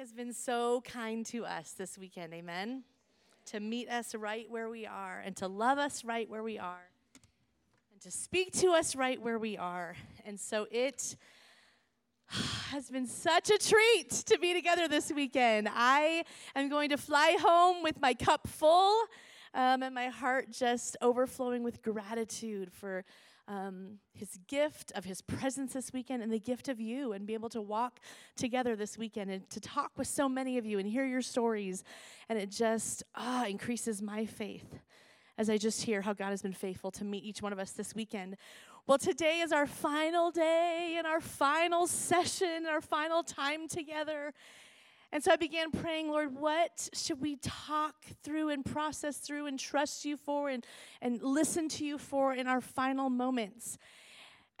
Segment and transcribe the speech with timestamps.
[0.00, 2.84] has been so kind to us this weekend, amen?
[3.50, 6.88] To meet us right where we are and to love us right where we are
[7.92, 9.96] and to speak to us right where we are.
[10.24, 11.16] And so it
[12.70, 15.68] has been such a treat to be together this weekend.
[15.70, 16.24] I
[16.56, 19.02] am going to fly home with my cup full
[19.52, 23.04] um, and my heart just overflowing with gratitude for
[23.50, 27.34] um, his gift of his presence this weekend and the gift of you and be
[27.34, 27.98] able to walk
[28.36, 31.82] together this weekend and to talk with so many of you and hear your stories.
[32.28, 34.78] And it just ah, increases my faith
[35.36, 37.72] as I just hear how God has been faithful to meet each one of us
[37.72, 38.36] this weekend.
[38.86, 44.32] Well, today is our final day and our final session, our final time together.
[45.12, 49.58] And so I began praying, Lord, what should we talk through and process through and
[49.58, 50.64] trust you for and,
[51.02, 53.76] and listen to you for in our final moments?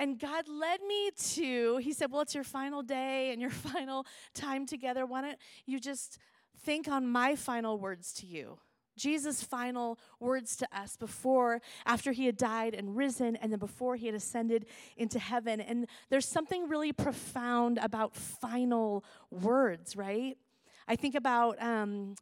[0.00, 4.06] And God led me to, He said, Well, it's your final day and your final
[4.34, 5.06] time together.
[5.06, 6.18] Why don't you just
[6.64, 8.58] think on my final words to you?
[9.00, 13.96] Jesus' final words to us before, after he had died and risen, and then before
[13.96, 15.60] he had ascended into heaven.
[15.60, 20.36] And there's something really profound about final words, right?
[20.86, 22.14] I think about um,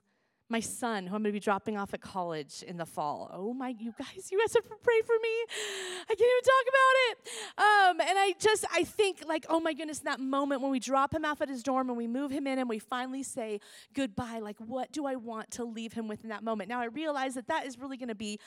[0.51, 3.31] my son, who I'm going to be dropping off at college in the fall.
[3.33, 5.29] Oh my, you guys, you guys have to pray for me.
[6.09, 7.19] I can't even talk about it.
[7.59, 11.13] Um, and I just, I think like, oh my goodness, that moment when we drop
[11.13, 13.61] him off at his dorm and we move him in and we finally say
[13.95, 16.71] goodbye, like, what do I want to leave him with in that moment?
[16.71, 18.39] Now I realize that that is really going to be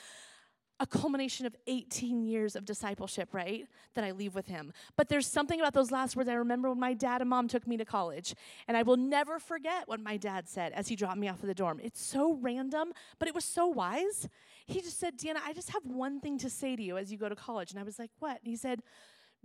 [0.82, 3.66] a culmination of 18 years of discipleship, right?
[3.94, 4.72] That I leave with him.
[4.96, 7.68] But there's something about those last words I remember when my dad and mom took
[7.68, 8.34] me to college.
[8.66, 11.46] And I will never forget what my dad said as he dropped me off at
[11.46, 11.80] the dorm.
[11.82, 14.28] It's so random, but it was so wise.
[14.66, 17.16] He just said, Deanna, I just have one thing to say to you as you
[17.16, 17.70] go to college.
[17.70, 18.38] And I was like, what?
[18.38, 18.82] And he said,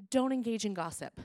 [0.10, 1.22] don't engage in gossip.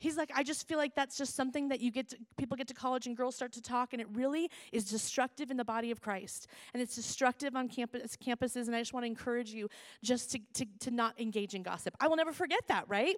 [0.00, 2.66] He's like, I just feel like that's just something that you get to, people get
[2.68, 5.90] to college and girls start to talk, and it really is destructive in the body
[5.90, 6.48] of Christ.
[6.74, 9.68] And it's destructive on campus, campuses, and I just want to encourage you
[10.02, 11.94] just to, to, to not engage in gossip.
[12.00, 13.14] I will never forget that, right?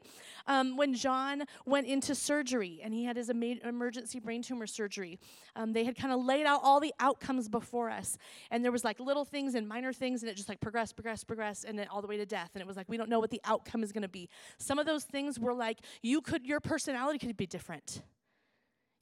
[0.49, 5.21] Um, when John went into surgery and he had his emergency brain tumor surgery,
[5.55, 8.19] um, they had kind of laid out all the outcomes before us.
[8.51, 11.29] And there was like little things and minor things, and it just like progressed, progressed,
[11.29, 12.51] progressed, and then all the way to death.
[12.55, 14.29] And it was like, we don't know what the outcome is going to be.
[14.59, 18.01] Some of those things were like, you could, your personality could be different.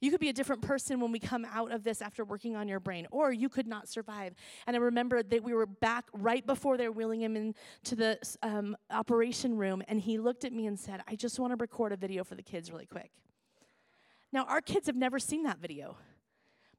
[0.01, 2.67] You could be a different person when we come out of this after working on
[2.67, 4.33] your brain, or you could not survive.
[4.67, 8.19] And I remember that we were back right before they were wheeling him into the
[8.43, 11.93] um, operation room, and he looked at me and said, I just want to record
[11.93, 13.11] a video for the kids really quick.
[14.33, 15.95] Now, our kids have never seen that video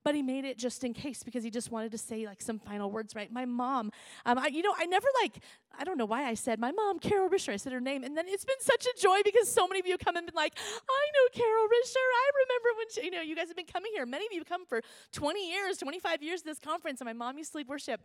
[0.04, 2.58] but he made it just in case because he just wanted to say like some
[2.58, 3.30] final words, right?
[3.32, 3.90] My mom,
[4.26, 5.38] um, I, you know, I never like,
[5.78, 7.52] I don't know why I said my mom, Carol Risher.
[7.52, 9.86] I said her name, and then it's been such a joy because so many of
[9.86, 11.96] you come and been like, I know Carol Risher.
[11.96, 14.06] I remember when she, you know you guys have been coming here.
[14.06, 17.52] Many of you come for 20 years, 25 years this conference, and my mom used
[17.52, 18.00] to lead worship,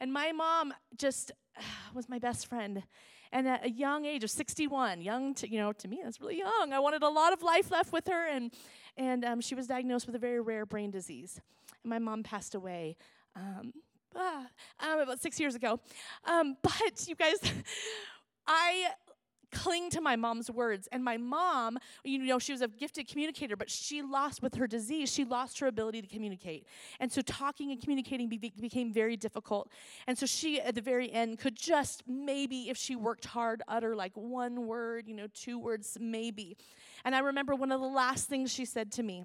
[0.00, 1.62] and my mom just uh,
[1.94, 2.82] was my best friend.
[3.32, 6.38] And at a young age of 61, young to, you know, to me, that's really
[6.38, 6.72] young.
[6.72, 8.52] I wanted a lot of life left with her, and
[8.96, 11.40] and um, she was diagnosed with a very rare brain disease.
[11.82, 12.96] And my mom passed away
[13.36, 13.72] um,
[14.16, 14.46] ah,
[14.80, 15.80] um, about six years ago.
[16.24, 17.36] Um, but you guys,
[18.46, 18.88] I
[19.50, 20.88] cling to my mom's words.
[20.92, 24.66] And my mom, you know, she was a gifted communicator, but she lost with her
[24.66, 26.66] disease, she lost her ability to communicate.
[27.00, 29.70] And so talking and communicating be- became very difficult.
[30.06, 33.94] And so she, at the very end, could just maybe, if she worked hard, utter
[33.96, 36.56] like one word, you know, two words, maybe.
[37.04, 39.24] And I remember one of the last things she said to me.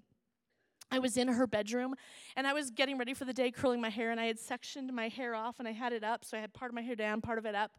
[0.91, 1.95] I was in her bedroom
[2.35, 4.93] and I was getting ready for the day, curling my hair, and I had sectioned
[4.93, 6.23] my hair off and I had it up.
[6.23, 7.71] So I had part of my hair down, part of it up.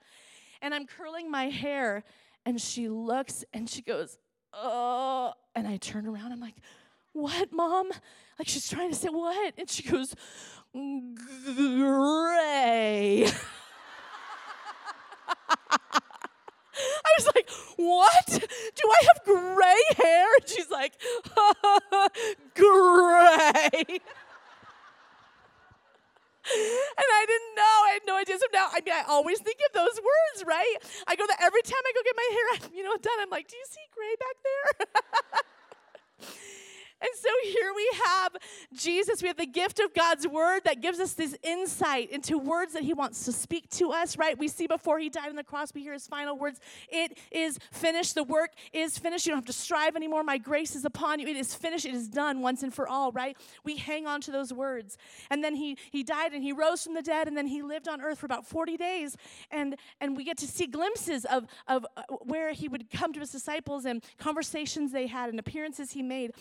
[0.61, 2.03] And I'm curling my hair,
[2.47, 4.19] and she looks and she goes,
[4.53, 6.27] Oh, and I turn around.
[6.27, 6.57] And I'm like,
[7.13, 7.91] What, mom?
[8.39, 9.55] Like she's trying to say, What?
[9.59, 10.15] And she goes,
[10.73, 10.83] Gray.
[16.77, 18.27] I was like, What?
[18.27, 20.27] Do I have gray hair?
[20.41, 20.95] And she's like,
[22.55, 24.01] Gray.
[26.53, 27.77] and I didn't know.
[27.89, 28.37] I had no idea.
[28.39, 30.77] So now, I mean, I always think of those words, right?
[31.07, 32.47] I go that every time I go get my hair,
[32.77, 33.19] you know, done.
[33.21, 34.69] I'm like, do you see gray back there?
[37.01, 38.37] And so here we have
[38.73, 39.21] Jesus.
[39.21, 42.83] We have the gift of God's word that gives us this insight into words that
[42.83, 44.39] he wants to speak to us, right?
[44.39, 47.59] We see before he died on the cross, we hear his final words It is
[47.73, 48.15] finished.
[48.15, 49.27] The work is finished.
[49.27, 50.23] You don't have to strive anymore.
[50.23, 51.27] My grace is upon you.
[51.27, 51.85] It is finished.
[51.85, 53.37] It is done once and for all, right?
[53.65, 54.97] We hang on to those words.
[55.31, 57.89] And then he, he died and he rose from the dead and then he lived
[57.89, 59.17] on earth for about 40 days.
[59.51, 63.21] And, and we get to see glimpses of, of uh, where he would come to
[63.21, 66.33] his disciples and conversations they had and appearances he made.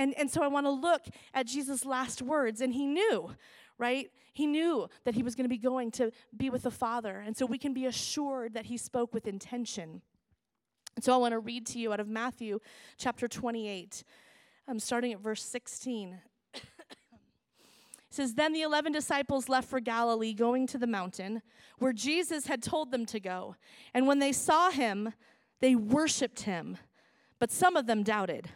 [0.00, 1.02] And and so I want to look
[1.34, 2.60] at Jesus' last words.
[2.60, 3.30] And he knew,
[3.78, 4.10] right?
[4.32, 7.22] He knew that he was going to be going to be with the Father.
[7.24, 10.02] And so we can be assured that he spoke with intention.
[10.96, 12.60] And so I want to read to you out of Matthew
[12.96, 14.02] chapter 28.
[14.66, 16.18] I'm starting at verse 16.
[16.54, 16.62] it
[18.08, 21.42] says, Then the eleven disciples left for Galilee, going to the mountain
[21.78, 23.56] where Jesus had told them to go.
[23.92, 25.12] And when they saw him,
[25.60, 26.78] they worshiped him,
[27.38, 28.48] but some of them doubted.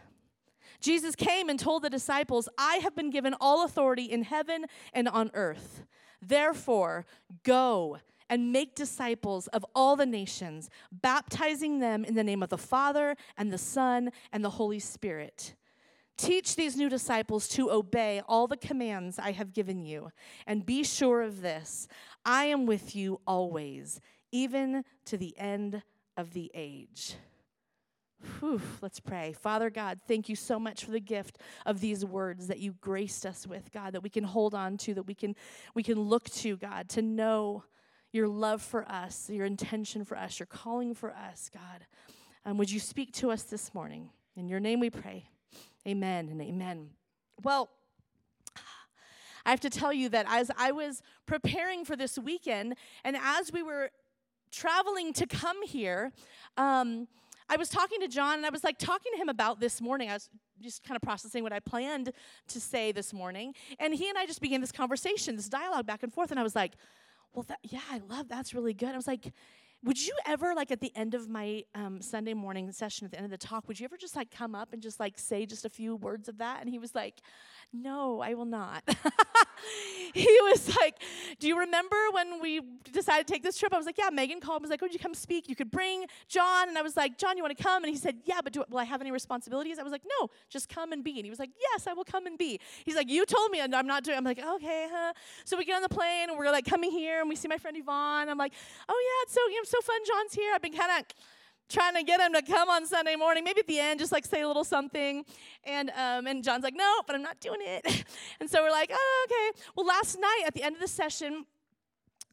[0.79, 5.07] Jesus came and told the disciples, I have been given all authority in heaven and
[5.07, 5.83] on earth.
[6.21, 7.05] Therefore,
[7.43, 7.99] go
[8.29, 13.15] and make disciples of all the nations, baptizing them in the name of the Father
[13.37, 15.55] and the Son and the Holy Spirit.
[16.17, 20.11] Teach these new disciples to obey all the commands I have given you,
[20.47, 21.87] and be sure of this
[22.23, 23.99] I am with you always,
[24.31, 25.83] even to the end
[26.17, 27.15] of the age.
[28.39, 29.33] Whew, let's pray.
[29.33, 33.25] Father God, thank you so much for the gift of these words that you graced
[33.25, 35.35] us with, God, that we can hold on to, that we can
[35.73, 37.63] we can look to, God, to know
[38.11, 41.85] your love for us, your intention for us, your calling for us, God.
[42.45, 44.09] Um, would you speak to us this morning?
[44.35, 45.29] In your name we pray.
[45.87, 46.89] Amen and amen.
[47.43, 47.69] Well,
[49.45, 53.51] I have to tell you that as I was preparing for this weekend, and as
[53.51, 53.91] we were
[54.51, 56.11] traveling to come here,
[56.57, 57.07] um,
[57.49, 60.09] I was talking to John and I was like talking to him about this morning.
[60.09, 60.29] I was
[60.61, 62.11] just kind of processing what I planned
[62.47, 63.53] to say this morning.
[63.79, 66.31] And he and I just began this conversation, this dialogue back and forth.
[66.31, 66.73] And I was like,
[67.33, 68.89] well, that, yeah, I love that's really good.
[68.89, 69.31] I was like,
[69.83, 73.17] would you ever, like at the end of my um, Sunday morning session, at the
[73.17, 75.45] end of the talk, would you ever just like come up and just like say
[75.45, 76.61] just a few words of that?
[76.61, 77.21] And he was like,
[77.73, 78.83] no, I will not.
[80.13, 80.95] he was like,
[81.39, 83.73] Do you remember when we decided to take this trip?
[83.73, 85.49] I was like, Yeah, Megan called me, was like, Would you come speak?
[85.49, 86.69] You could bring John.
[86.69, 87.83] And I was like, John, you want to come?
[87.83, 89.79] And he said, Yeah, but do, will I have any responsibilities?
[89.79, 91.17] I was like, No, just come and be.
[91.17, 92.59] And he was like, Yes, I will come and be.
[92.85, 95.13] He's like, You told me, and I'm not doing I'm like, Okay, huh?
[95.43, 97.57] So we get on the plane and we're like coming here and we see my
[97.57, 98.29] friend Yvonne.
[98.29, 98.53] I'm like,
[98.87, 99.99] Oh, yeah, it's so, you know, so fun.
[100.05, 100.51] John's here.
[100.53, 101.05] I've been kind of
[101.69, 103.43] trying to get him to come on Sunday morning.
[103.43, 105.25] Maybe at the end, just like say a little something.
[105.63, 108.05] And um, and John's like, no, but I'm not doing it.
[108.39, 109.59] and so we're like, oh, okay.
[109.75, 111.45] Well, last night at the end of the session,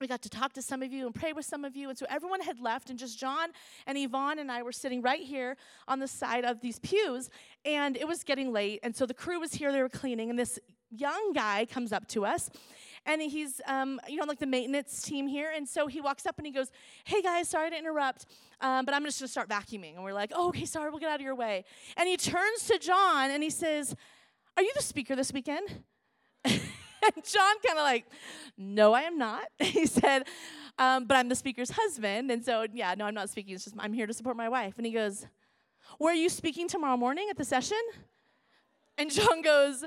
[0.01, 1.89] we got to talk to some of you and pray with some of you.
[1.89, 3.51] And so everyone had left, and just John
[3.87, 5.57] and Yvonne and I were sitting right here
[5.87, 7.31] on the side of these pews.
[7.65, 8.81] And it was getting late.
[8.83, 10.29] And so the crew was here, they were cleaning.
[10.29, 10.59] And this
[10.91, 12.51] young guy comes up to us
[13.07, 15.53] and he's um, you know like the maintenance team here.
[15.55, 16.71] And so he walks up and he goes
[17.05, 18.27] hey guys sorry to interrupt
[18.61, 19.95] um, but i'm just going to start vacuuming.
[19.95, 21.65] And we're like oh okay sorry we'll get out of your way.
[21.97, 23.95] And he turns to john and he says
[24.57, 25.83] are you the speaker this weekend?
[27.05, 28.07] And john kind of like
[28.57, 29.47] no i am not.
[29.59, 30.23] He said
[30.79, 33.75] um, but i'm the speaker's husband and so yeah no i'm not speaking it's just
[33.81, 34.75] i'm here to support my wife.
[34.77, 35.27] And he goes
[35.99, 37.81] where are you speaking tomorrow morning at the session?
[38.97, 39.85] And john goes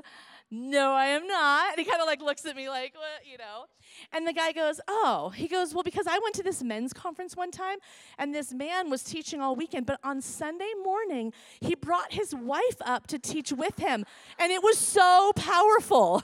[0.50, 1.70] no, I am not.
[1.70, 3.64] And he kind of like looks at me like, what, you know?
[4.12, 7.36] And the guy goes, oh, he goes, well, because I went to this men's conference
[7.36, 7.78] one time
[8.18, 12.76] and this man was teaching all weekend, but on Sunday morning, he brought his wife
[12.84, 14.04] up to teach with him.
[14.38, 16.22] And it was so powerful.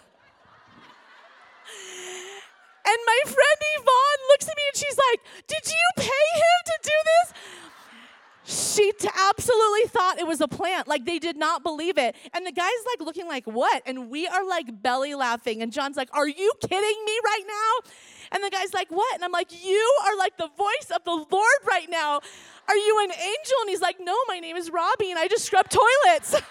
[2.84, 6.78] And my friend Yvonne looks at me and she's like, Did you pay him to
[6.82, 7.32] do this?
[8.44, 10.88] She t- absolutely thought it was a plant.
[10.88, 12.16] Like they did not believe it.
[12.34, 13.82] And the guy's like looking like, what?
[13.86, 15.62] And we are like belly laughing.
[15.62, 17.90] And John's like, are you kidding me right now?
[18.32, 19.14] And the guy's like, what?
[19.14, 22.20] And I'm like, you are like the voice of the Lord right now.
[22.68, 23.56] Are you an angel?
[23.60, 26.34] And he's like, no, my name is Robbie and I just scrub toilets.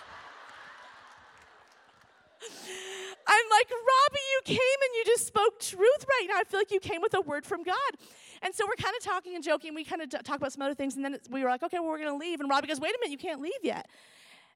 [3.27, 6.35] I'm like, Robbie, you came and you just spoke truth right now.
[6.37, 7.75] I feel like you came with a word from God.
[8.41, 9.75] And so we're kind of talking and joking.
[9.75, 10.95] We kind of talk about some other things.
[10.95, 12.39] And then we were like, okay, well, we're going to leave.
[12.39, 13.87] And Robbie goes, wait a minute, you can't leave yet.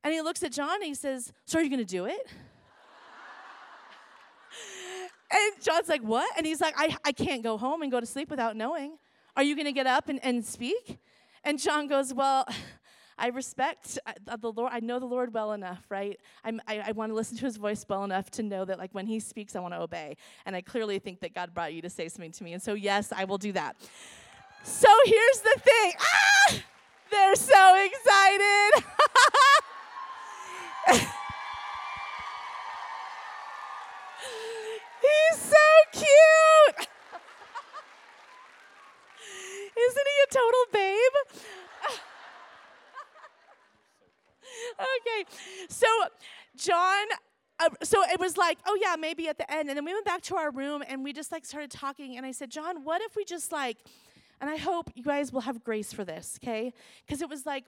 [0.04, 2.27] And he looks at John and he says, so are you going to do it?
[5.32, 6.30] and John's like, what?
[6.38, 8.98] And he's like, I, I can't go home and go to sleep without knowing.
[9.36, 11.00] Are you going to get up and, and speak?
[11.44, 12.48] And John goes, well,
[13.18, 14.72] I respect uh, the Lord.
[14.74, 16.20] I know the Lord well enough, right?
[16.44, 18.94] I'm, I, I want to listen to his voice well enough to know that, like,
[18.94, 20.18] when he speaks, I want to obey.
[20.46, 22.54] And I clearly think that God brought you to say something to me.
[22.54, 23.78] And so, yes, I will do that.
[24.64, 25.94] So here's the thing.
[26.00, 26.56] Ah!
[27.12, 28.84] They're so excited.
[35.02, 35.56] He's so
[35.94, 36.88] cute.
[39.78, 41.16] Isn't he a total babe?
[44.74, 45.26] Okay.
[45.70, 45.88] So,
[46.56, 47.06] John,
[47.60, 49.70] uh, so it was like, oh yeah, maybe at the end.
[49.70, 52.18] And then we went back to our room and we just like started talking.
[52.18, 53.78] And I said, John, what if we just like,
[54.42, 56.74] and I hope you guys will have grace for this, okay?
[57.06, 57.64] Because it was like,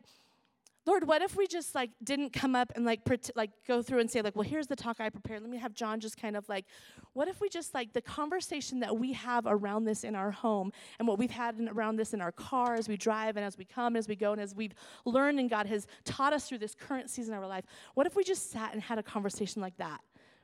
[0.88, 4.00] Lord, what if we just like didn't come up and like pret- like go through
[4.00, 5.42] and say like, well, here's the talk I prepared.
[5.42, 6.64] Let me have John just kind of like,
[7.12, 10.72] what if we just like the conversation that we have around this in our home
[10.98, 13.58] and what we've had in, around this in our car as we drive and as
[13.58, 16.48] we come and as we go and as we've learned and God has taught us
[16.48, 17.66] through this current season of our life.
[17.94, 20.00] What if we just sat and had a conversation like that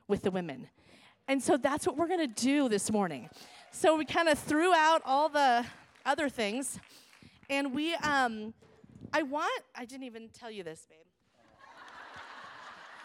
[0.08, 0.68] with the women?
[1.26, 3.30] And so that's what we're to do this morning.
[3.72, 5.64] So we kind of threw out all the
[6.04, 6.78] other things
[7.48, 8.52] and we um
[9.12, 11.06] I want, I didn't even tell you this, babe.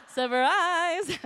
[0.14, 1.20] Surprise!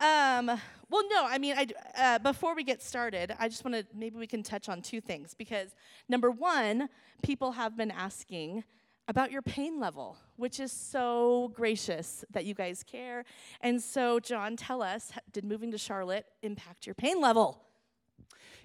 [0.00, 1.66] um, well, no, I mean, I,
[1.98, 5.00] uh, before we get started, I just want to, maybe we can touch on two
[5.00, 5.74] things because
[6.08, 6.88] number one,
[7.22, 8.64] people have been asking
[9.08, 13.24] about your pain level, which is so gracious that you guys care.
[13.60, 17.62] And so, John, tell us, did moving to Charlotte impact your pain level?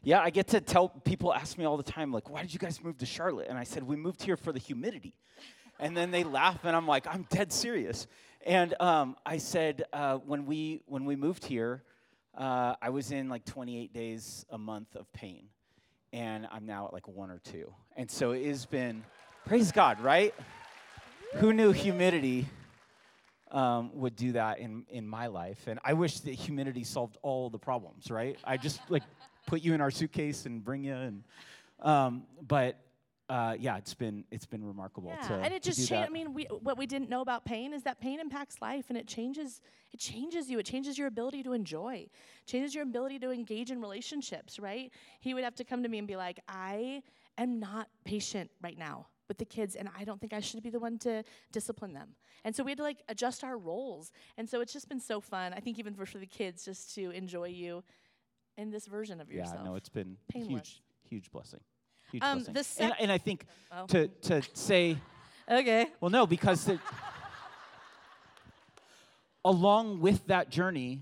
[0.03, 2.59] Yeah, I get to tell people ask me all the time, like, why did you
[2.59, 3.47] guys move to Charlotte?
[3.49, 5.13] And I said, we moved here for the humidity.
[5.79, 8.07] And then they laugh, and I'm like, I'm dead serious.
[8.45, 11.83] And um, I said, uh, when we when we moved here,
[12.35, 15.45] uh, I was in like 28 days a month of pain,
[16.13, 17.73] and I'm now at like one or two.
[17.97, 19.03] And so it has been,
[19.45, 20.33] praise God, right?
[21.35, 22.47] Who knew humidity
[23.51, 25.67] um, would do that in in my life?
[25.67, 28.37] And I wish that humidity solved all the problems, right?
[28.43, 29.03] I just like
[29.45, 30.95] put you in our suitcase and bring you.
[30.95, 31.23] And
[31.81, 32.77] um, but
[33.29, 35.09] uh, yeah, it's been it's been remarkable.
[35.09, 36.09] Yeah, to, and it just changed.
[36.09, 38.97] I mean, we, what we didn't know about pain is that pain impacts life, and
[38.97, 40.59] it changes it changes you.
[40.59, 42.07] It changes your ability to enjoy,
[42.45, 44.59] changes your ability to engage in relationships.
[44.59, 44.91] Right?
[45.19, 47.03] He would have to come to me and be like, I
[47.37, 50.69] am not patient right now with the kids and I don't think I should be
[50.69, 52.09] the one to discipline them.
[52.43, 54.11] And so we had to like adjust our roles.
[54.37, 55.53] And so it's just been so fun.
[55.53, 57.81] I think even for, for the kids just to enjoy you
[58.61, 59.57] in this version of yourself.
[59.59, 60.49] Yeah, no, it's been Painless.
[60.51, 61.59] huge, huge blessing.
[62.11, 62.53] Huge Um, blessing.
[62.53, 63.85] the and, sec- and I think Oh.
[63.87, 64.97] to to say,
[65.49, 65.87] Okay.
[65.99, 66.79] well, no, because the,
[69.45, 71.01] along with that journey,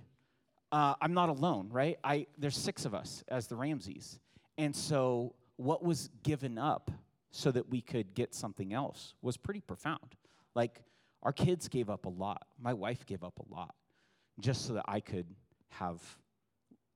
[0.72, 1.98] uh, I'm not alone, right?
[2.04, 4.20] I there's six of us as the Ramses,
[4.58, 6.90] and so what was given up
[7.32, 10.16] so that we could get something else was pretty profound.
[10.56, 10.82] Like
[11.22, 12.48] our kids gave up a lot.
[12.60, 13.76] My wife gave up a lot,
[14.40, 15.28] just so that I could
[15.72, 16.02] have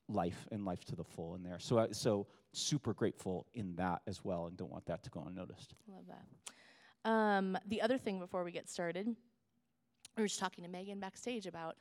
[0.10, 1.60] life and life to the full in there.
[1.60, 5.24] So, I, so super grateful in that as well, and don't want that to go
[5.27, 5.74] unnoticed.
[5.88, 7.10] Love that.
[7.10, 11.48] Um, the other thing before we get started, we were just talking to Megan backstage
[11.48, 11.75] about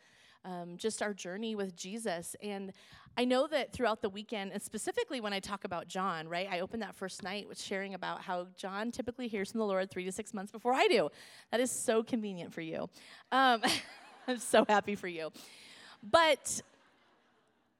[0.44, 2.34] um, just our journey with Jesus.
[2.42, 2.72] And
[3.16, 6.60] I know that throughout the weekend, and specifically when I talk about John, right, I
[6.60, 10.04] opened that first night with sharing about how John typically hears from the Lord three
[10.04, 11.10] to six months before I do.
[11.50, 12.88] That is so convenient for you.
[13.30, 13.62] Um,
[14.26, 15.30] I'm so happy for you.
[16.02, 16.62] But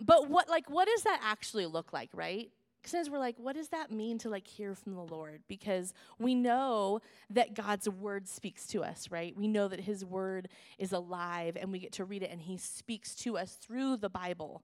[0.02, 2.50] but what like what does that actually look like right?
[2.82, 5.42] Because we're like what does that mean to like hear from the lord?
[5.48, 9.36] Because we know that god's word speaks to us right?
[9.36, 12.56] We know that his word is alive and we get to read it and he
[12.56, 14.62] speaks to us through the bible.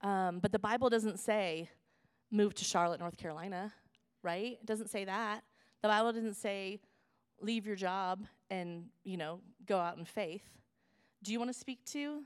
[0.00, 1.70] Um, but the bible doesn't say
[2.30, 3.72] move to charlotte north carolina
[4.22, 4.58] right?
[4.60, 5.42] It doesn't say that.
[5.82, 6.80] The bible doesn't say
[7.40, 10.42] leave your job and you know go out in faith.
[11.22, 12.22] Do you want to speak to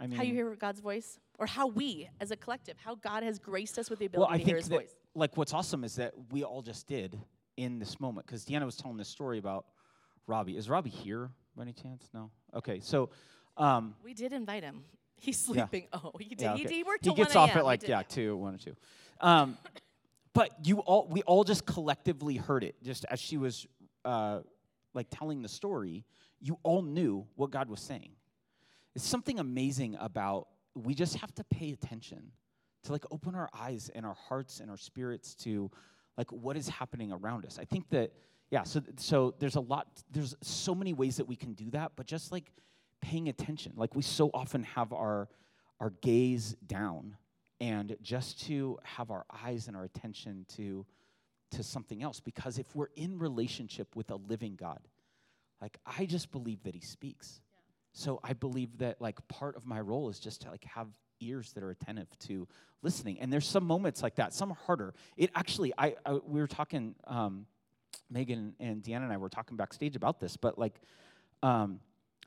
[0.00, 3.22] I mean, how you hear God's voice, or how we, as a collective, how God
[3.22, 4.94] has graced us with the well, ability I to hear think His that, voice.
[5.14, 7.18] like what's awesome is that we all just did
[7.56, 9.66] in this moment because Deanna was telling this story about
[10.26, 10.56] Robbie.
[10.56, 12.08] Is Robbie here by any chance?
[12.14, 12.30] No.
[12.54, 13.10] Okay, so.
[13.56, 14.84] Um, We did invite him.
[15.16, 15.66] He's Yeah.
[15.66, 15.88] sleeping.
[15.92, 16.40] Oh, he did.
[16.40, 16.74] yeah, he, okay.
[16.76, 18.74] he worked he gets 1 off at like yeah two one or two.
[19.20, 19.58] Um,
[20.32, 23.66] but you all we all just collectively heard it just as she was
[24.06, 24.40] uh,
[24.94, 26.06] like telling the story.
[26.40, 28.12] You all knew what God was saying.
[28.94, 32.32] It's something amazing about we just have to pay attention
[32.84, 35.70] to like open our eyes and our hearts and our spirits to
[36.16, 37.58] like what is happening around us.
[37.58, 38.12] I think that
[38.50, 41.92] yeah, so so there's a lot there's so many ways that we can do that,
[41.96, 42.50] but just like
[43.00, 43.72] paying attention.
[43.76, 45.28] Like we so often have our
[45.78, 47.16] our gaze down
[47.60, 50.84] and just to have our eyes and our attention to
[51.52, 54.80] to something else because if we're in relationship with a living God,
[55.60, 57.40] like I just believe that he speaks.
[57.92, 60.88] So I believe that like part of my role is just to like have
[61.20, 62.46] ears that are attentive to
[62.82, 63.20] listening.
[63.20, 64.32] And there's some moments like that.
[64.32, 64.94] Some are harder.
[65.16, 67.46] It actually, I, I we were talking, um,
[68.10, 70.80] Megan and Deanna and I were talking backstage about this, but like,
[71.42, 71.80] um,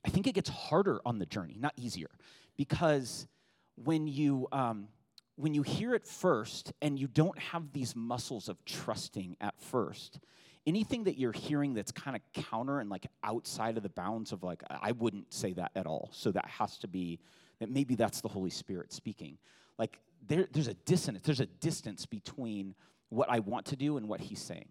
[0.05, 2.09] I think it gets harder on the journey, not easier,
[2.57, 3.27] because
[3.75, 4.87] when you um,
[5.35, 10.19] when you hear it first and you don't have these muscles of trusting at first,
[10.65, 14.43] anything that you're hearing that's kind of counter and like outside of the bounds of
[14.43, 16.09] like I wouldn't say that at all.
[16.13, 17.19] So that has to be
[17.59, 19.37] that maybe that's the Holy Spirit speaking.
[19.77, 22.75] Like there, there's a dissonance, there's a distance between
[23.09, 24.69] what I want to do and what He's saying.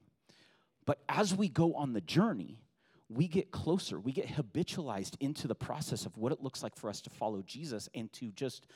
[0.84, 2.58] But as we go on the journey,
[3.08, 4.00] we get closer.
[4.00, 7.42] We get habitualized into the process of what it looks like for us to follow
[7.42, 8.66] Jesus and to just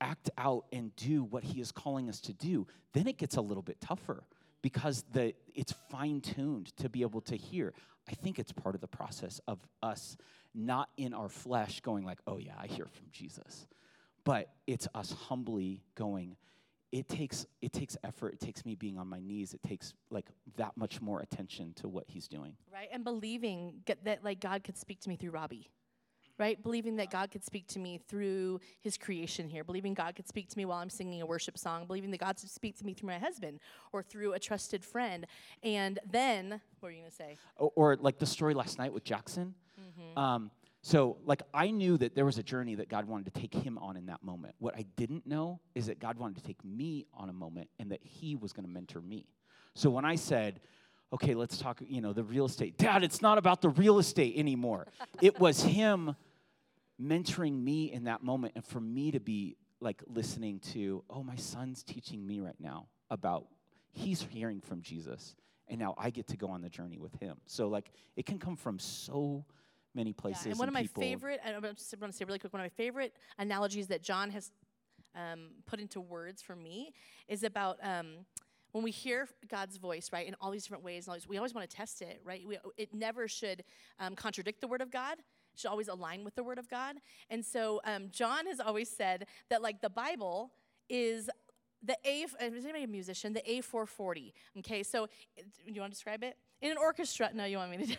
[0.00, 2.66] act out and do what he is calling us to do.
[2.92, 4.22] Then it gets a little bit tougher
[4.62, 7.74] because the it's fine tuned to be able to hear.
[8.08, 10.16] I think it's part of the process of us
[10.54, 13.66] not in our flesh going like, "Oh yeah, I hear from Jesus."
[14.24, 16.36] But it's us humbly going,
[16.92, 18.34] it takes it takes effort.
[18.34, 19.52] It takes me being on my knees.
[19.52, 22.56] It takes like that much more attention to what he's doing.
[22.72, 22.88] Right?
[22.92, 25.68] And believing that like god could speak to me through robbie
[26.38, 30.28] right believing that god could speak to me through his creation here believing god could
[30.28, 32.84] speak to me while i'm singing a worship song believing that god could speak to
[32.84, 33.58] me through my husband
[33.92, 35.26] or through a trusted friend
[35.62, 38.92] and then what were you going to say or, or, like the story last night
[38.92, 40.18] with jackson mm-hmm.
[40.18, 40.50] um,
[40.82, 43.78] so, like, I knew that there was a journey that God wanted to take him
[43.78, 44.54] on in that moment.
[44.58, 47.90] What I didn't know is that God wanted to take me on a moment and
[47.90, 49.26] that he was going to mentor me.
[49.74, 50.60] So, when I said,
[51.12, 54.34] okay, let's talk, you know, the real estate, Dad, it's not about the real estate
[54.36, 54.86] anymore.
[55.22, 56.14] it was him
[57.00, 61.36] mentoring me in that moment and for me to be like listening to, oh, my
[61.36, 63.46] son's teaching me right now about,
[63.92, 65.34] he's hearing from Jesus.
[65.68, 67.36] And now I get to go on the journey with him.
[67.46, 69.44] So, like, it can come from so
[69.94, 70.46] many places.
[70.46, 72.60] Yeah, and one and of my favorite, I just want to say really quick, one
[72.60, 74.50] of my favorite analogies that John has
[75.14, 76.94] um, put into words for me
[77.28, 78.24] is about um,
[78.72, 81.36] when we hear God's voice, right, in all these different ways, and all these, we
[81.36, 82.46] always want to test it, right?
[82.46, 83.64] We, it never should
[83.98, 85.18] um, contradict the Word of God.
[85.58, 86.96] Should always align with the Word of God.
[87.30, 90.52] And so um, John has always said that, like, the Bible
[90.88, 91.28] is
[91.82, 93.32] the A, is anybody a musician?
[93.32, 94.32] The A440.
[94.58, 96.36] Okay, so do you want to describe it?
[96.60, 97.96] In an orchestra, no, you want me to?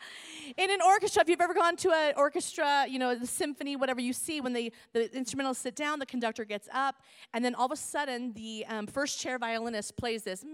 [0.56, 4.00] in an orchestra, if you've ever gone to an orchestra, you know, the symphony, whatever
[4.00, 7.02] you see, when they, the instrumentals sit down, the conductor gets up,
[7.34, 10.44] and then all of a sudden, the um, first chair violinist plays this,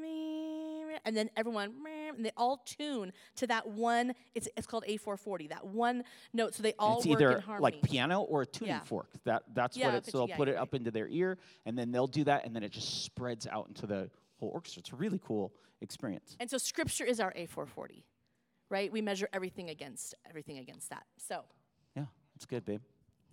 [1.04, 1.74] and then everyone,
[2.16, 6.62] and they all tune to that one, it's, it's called A440, that one note, so
[6.62, 7.62] they all it's work either in harmony.
[7.62, 8.80] like piano or a tuning Yeah.
[8.80, 9.08] fork.
[9.24, 10.10] That that's Yeah, what it's.
[10.12, 12.54] So they'll yeah, put it up into their ear, and then they'll do that, and
[12.54, 14.80] then it just spreads out into the whole orchestra.
[14.80, 16.36] It's a really cool experience.
[16.40, 18.02] And so scripture is our A440,
[18.70, 18.90] right?
[18.92, 21.04] We measure everything against everything against that.
[21.18, 21.42] So
[21.96, 22.04] Yeah,
[22.36, 22.80] it's good, babe.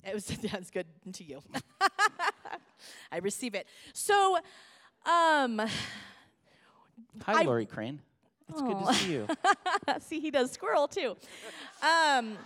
[0.04, 1.42] it was that's good to you.
[3.12, 3.68] I receive it.
[3.94, 4.38] So,
[5.06, 5.62] um,
[7.24, 8.02] Hi, Lori Crane.
[8.50, 9.28] It's good to see you.
[10.00, 11.16] see, he does squirrel too.
[11.82, 12.38] Um,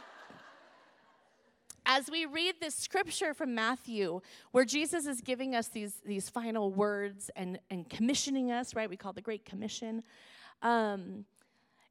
[1.85, 6.71] as we read this scripture from Matthew, where Jesus is giving us these, these final
[6.71, 8.89] words and, and commissioning us, right?
[8.89, 10.03] We call it the Great Commission.
[10.61, 11.25] Um,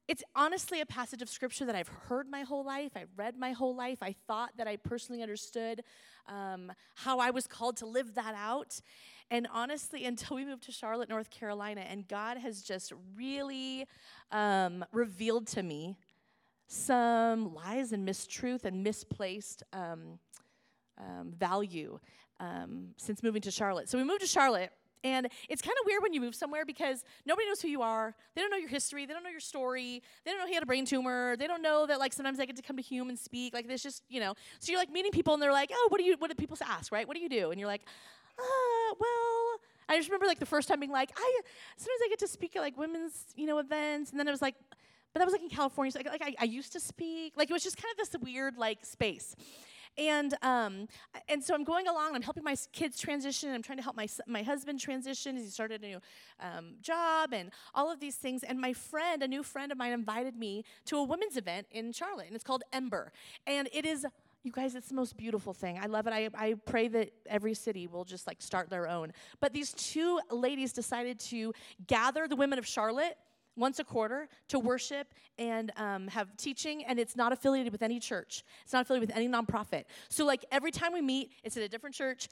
[0.07, 2.91] it's honestly a passage of scripture that I've heard my whole life.
[2.95, 3.99] I've read my whole life.
[4.01, 5.83] I thought that I personally understood
[6.27, 8.81] um, how I was called to live that out.
[9.33, 13.87] And honestly, until we moved to Charlotte, North Carolina, and God has just really
[14.31, 15.97] um, revealed to me
[16.67, 20.19] some lies and mistruth and misplaced um,
[20.99, 21.99] um, value
[22.39, 23.89] um, since moving to Charlotte.
[23.89, 24.69] So we moved to Charlotte,
[25.03, 28.13] and it's kind of weird when you move somewhere because nobody knows who you are.
[28.35, 29.07] They don't know your history.
[29.07, 30.03] They don't know your story.
[30.25, 31.35] They don't know he had a brain tumor.
[31.37, 33.55] They don't know that like sometimes I get to come to Hume and speak.
[33.55, 34.35] Like there's just you know.
[34.59, 36.17] So you're like meeting people, and they're like, oh, what do you?
[36.19, 36.91] What do people ask?
[36.91, 37.07] Right?
[37.07, 37.49] What do you do?
[37.49, 37.81] And you're like,
[38.39, 39.59] uh, well.
[39.89, 41.39] I just remember like the first time being like, I
[41.77, 44.41] sometimes I get to speak at like women's you know events, and then it was
[44.41, 44.55] like,
[45.13, 45.91] but that was like in California.
[45.91, 47.33] So like, like I, I used to speak.
[47.37, 49.35] Like it was just kind of this weird like space.
[49.95, 50.87] And um,
[51.29, 52.15] and so I'm going along.
[52.15, 53.53] I'm helping my kids transition.
[53.53, 55.99] I'm trying to help my my husband transition he started a new
[56.39, 58.43] um, job and all of these things.
[58.43, 61.91] And my friend, a new friend of mine, invited me to a women's event in
[61.91, 63.11] Charlotte, and it's called Ember.
[63.45, 64.05] And it is.
[64.43, 65.79] You guys, it's the most beautiful thing.
[65.81, 66.11] I love it.
[66.11, 69.13] I, I pray that every city will just like start their own.
[69.39, 71.53] But these two ladies decided to
[71.87, 73.17] gather the women of Charlotte
[73.55, 77.99] once a quarter to worship and um, have teaching, and it's not affiliated with any
[77.99, 78.43] church.
[78.63, 79.85] It's not affiliated with any nonprofit.
[80.09, 82.27] So, like, every time we meet, it's at a different church.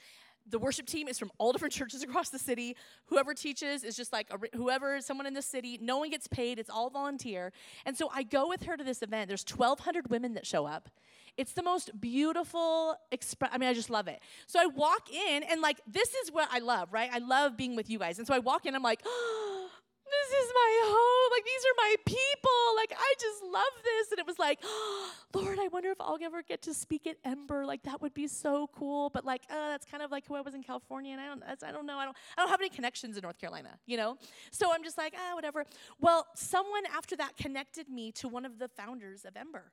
[0.48, 2.76] The worship team is from all different churches across the city.
[3.06, 5.78] Whoever teaches is just like a, whoever, someone in the city.
[5.80, 6.58] No one gets paid.
[6.58, 7.52] It's all volunteer.
[7.86, 9.28] And so I go with her to this event.
[9.28, 10.88] There's 1,200 women that show up.
[11.36, 13.50] It's the most beautiful express.
[13.54, 14.20] I mean, I just love it.
[14.46, 17.08] So I walk in, and like, this is what I love, right?
[17.12, 18.18] I love being with you guys.
[18.18, 19.68] And so I walk in, I'm like, oh,
[20.12, 21.30] this is my home.
[21.32, 22.62] Like, these are my people.
[22.76, 24.10] Like, I just love this.
[24.12, 24.60] And it was like,
[25.34, 27.64] Lord, I wonder if I'll ever get to speak at Ember.
[27.64, 29.10] Like, that would be so cool.
[29.10, 31.42] But like, uh, that's kind of like who I was in California, and I don't,
[31.66, 31.96] I don't know.
[31.96, 34.16] I don't, I don't have any connections in North Carolina, you know.
[34.50, 35.64] So I'm just like, ah, whatever.
[36.00, 39.72] Well, someone after that connected me to one of the founders of Ember.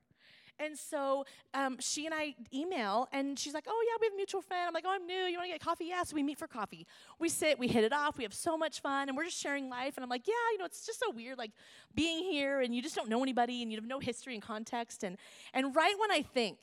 [0.60, 4.16] And so um, she and I email, and she's like, "Oh yeah, we have a
[4.18, 5.14] mutual friend." I'm like, "Oh, I'm new.
[5.14, 6.04] You want to get coffee?" Yeah.
[6.04, 6.86] So we meet for coffee.
[7.18, 8.18] We sit, we hit it off.
[8.18, 9.94] We have so much fun, and we're just sharing life.
[9.96, 11.52] And I'm like, "Yeah, you know, it's just so weird, like
[11.96, 15.04] being here, and you just don't know anybody, and you have no history and context."
[15.04, 15.18] And
[15.54, 16.58] and right when I think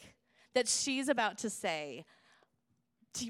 [0.54, 2.04] that she's about to say,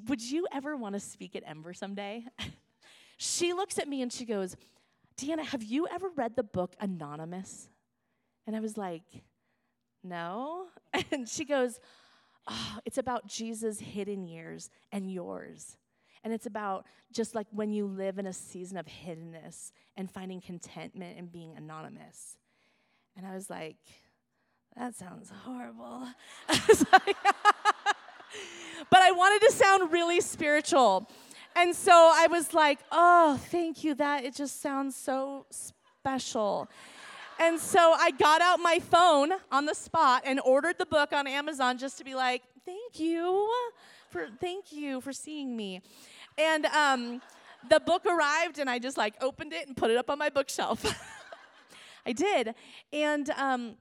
[0.08, 2.26] "Would you ever want to speak at Ember someday?"
[3.18, 4.56] she looks at me and she goes,
[5.16, 7.68] "Deanna, have you ever read the book Anonymous?"
[8.48, 9.04] And I was like
[10.08, 10.66] no.
[11.12, 11.78] And she goes,
[12.46, 15.76] oh, It's about Jesus' hidden years and yours.
[16.24, 20.40] And it's about just like when you live in a season of hiddenness and finding
[20.40, 22.36] contentment and being anonymous.
[23.16, 23.76] And I was like,
[24.76, 26.08] That sounds horrible.
[28.90, 31.08] but I wanted to sound really spiritual.
[31.54, 33.94] And so I was like, Oh, thank you.
[33.94, 36.68] That it just sounds so special.
[37.38, 41.26] And so I got out my phone on the spot and ordered the book on
[41.26, 43.50] Amazon just to be like, thank you
[44.10, 45.82] for thank you for seeing me.
[46.38, 47.20] And um,
[47.68, 50.30] the book arrived and I just like opened it and put it up on my
[50.30, 50.84] bookshelf.
[52.06, 52.54] I did.
[52.92, 53.76] And um,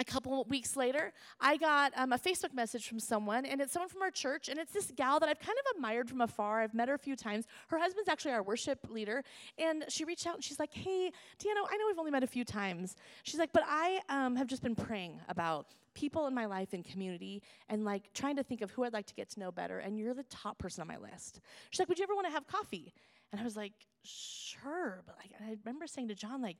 [0.00, 3.88] a couple weeks later, I got um, a Facebook message from someone, and it's someone
[3.88, 6.60] from our church, and it's this gal that I've kind of admired from afar.
[6.60, 7.46] I've met her a few times.
[7.68, 9.24] Her husband's actually our worship leader,
[9.58, 12.28] and she reached out and she's like, "Hey, Deanna, I know we've only met a
[12.28, 16.46] few times." She's like, "But I um, have just been praying about people in my
[16.46, 19.40] life and community, and like trying to think of who I'd like to get to
[19.40, 22.14] know better, and you're the top person on my list." She's like, "Would you ever
[22.14, 22.92] want to have coffee?"
[23.32, 23.72] And I was like,
[24.04, 26.56] "Sure," but like, I remember saying to John, like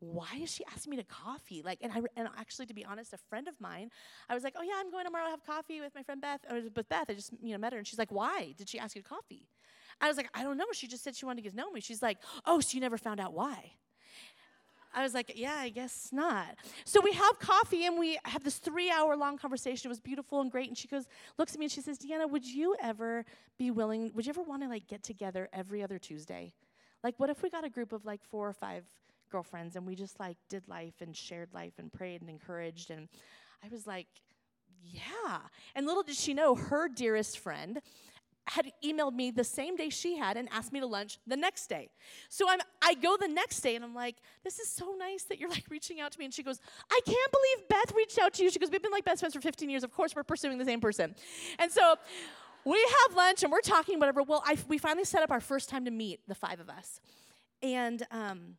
[0.00, 1.62] why is she asking me to coffee?
[1.62, 3.90] Like, and I, and actually, to be honest, a friend of mine,
[4.28, 6.40] I was like, oh yeah, I'm going tomorrow to have coffee with my friend Beth,
[6.50, 7.06] or with Beth.
[7.08, 9.08] I just, you know, met her, and she's like, why did she ask you to
[9.08, 9.46] coffee?
[10.00, 10.64] I was like, I don't know.
[10.72, 11.80] She just said she wanted to get to know me.
[11.80, 13.72] She's like, oh, so you never found out why?
[14.92, 16.56] I was like, yeah, I guess not.
[16.84, 19.88] So we have coffee and we have this three hour long conversation.
[19.88, 20.68] It was beautiful and great.
[20.68, 21.06] And she goes,
[21.38, 23.24] looks at me and she says, Deanna, would you ever
[23.56, 26.52] be willing, would you ever want to like get together every other Tuesday?
[27.04, 28.84] Like, what if we got a group of like four or five
[29.30, 33.08] girlfriends and we just like did life and shared life and prayed and encouraged and
[33.64, 34.06] I was like,
[34.82, 35.38] yeah.
[35.74, 37.80] And little did she know her dearest friend
[38.46, 41.68] had emailed me the same day she had and asked me to lunch the next
[41.68, 41.88] day.
[42.28, 45.38] So I'm I go the next day and I'm like, this is so nice that
[45.38, 46.24] you're like reaching out to me.
[46.24, 46.58] And she goes,
[46.90, 48.50] I can't believe Beth reached out to you.
[48.50, 49.84] She goes, we've been like best friends for 15 years.
[49.84, 51.14] Of course we're pursuing the same person.
[51.58, 51.94] And so
[52.64, 54.22] we have lunch and we're talking whatever.
[54.22, 57.00] Well, I, we finally set up our first time to meet, the five of us.
[57.62, 58.56] And um,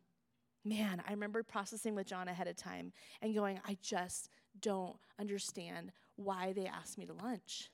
[0.64, 4.28] man, I remember processing with John ahead of time and going, I just
[4.60, 7.70] don't understand why they asked me to lunch.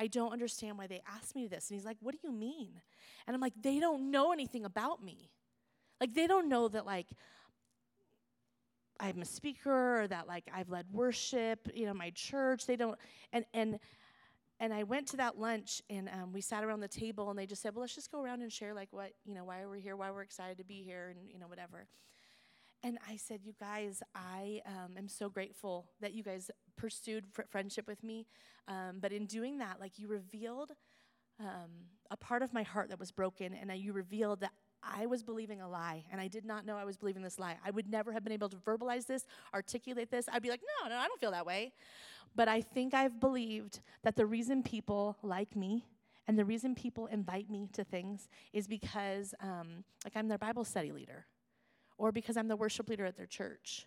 [0.00, 1.70] I don't understand why they asked me this.
[1.70, 2.80] And he's like, What do you mean?
[3.26, 5.30] And I'm like, They don't know anything about me.
[6.00, 7.08] Like, they don't know that, like,
[9.00, 12.66] I'm a speaker or that, like, I've led worship, you know, my church.
[12.66, 12.96] They don't,
[13.32, 13.80] and, and,
[14.60, 17.46] and I went to that lunch and um, we sat around the table and they
[17.46, 19.76] just said, well, let's just go around and share like what, you know, why we're
[19.76, 21.86] here, why we're excited to be here and, you know, whatever.
[22.82, 27.42] And I said, You guys, I um, am so grateful that you guys pursued fr-
[27.50, 28.26] friendship with me.
[28.68, 30.72] Um, but in doing that, like you revealed
[31.40, 31.70] um,
[32.10, 35.24] a part of my heart that was broken, and uh, you revealed that I was
[35.24, 37.56] believing a lie, and I did not know I was believing this lie.
[37.64, 40.26] I would never have been able to verbalize this, articulate this.
[40.32, 41.72] I'd be like, No, no, I don't feel that way.
[42.36, 45.84] But I think I've believed that the reason people like me
[46.28, 50.62] and the reason people invite me to things is because, um, like, I'm their Bible
[50.62, 51.26] study leader
[51.98, 53.86] or because I'm the worship leader at their church,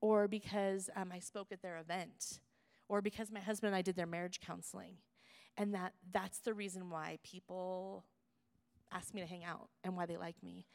[0.00, 2.40] or because um, I spoke at their event,
[2.88, 4.96] or because my husband and I did their marriage counseling.
[5.56, 8.04] And that that's the reason why people
[8.92, 10.66] ask me to hang out and why they like me.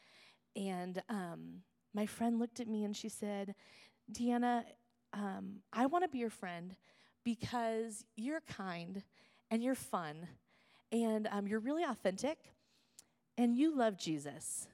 [0.56, 1.62] And um,
[1.94, 3.54] my friend looked at me and she said,
[4.12, 4.64] Deanna,
[5.14, 6.76] um, I want to be your friend
[7.24, 9.04] because you're kind
[9.50, 10.28] and you're fun
[10.92, 12.38] and um, you're really authentic
[13.38, 14.68] and you love Jesus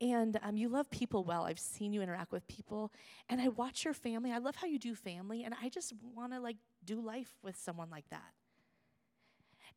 [0.00, 1.42] and um, you love people well.
[1.42, 2.92] I've seen you interact with people,
[3.28, 4.32] and I watch your family.
[4.32, 7.56] I love how you do family, and I just want to like do life with
[7.56, 8.32] someone like that.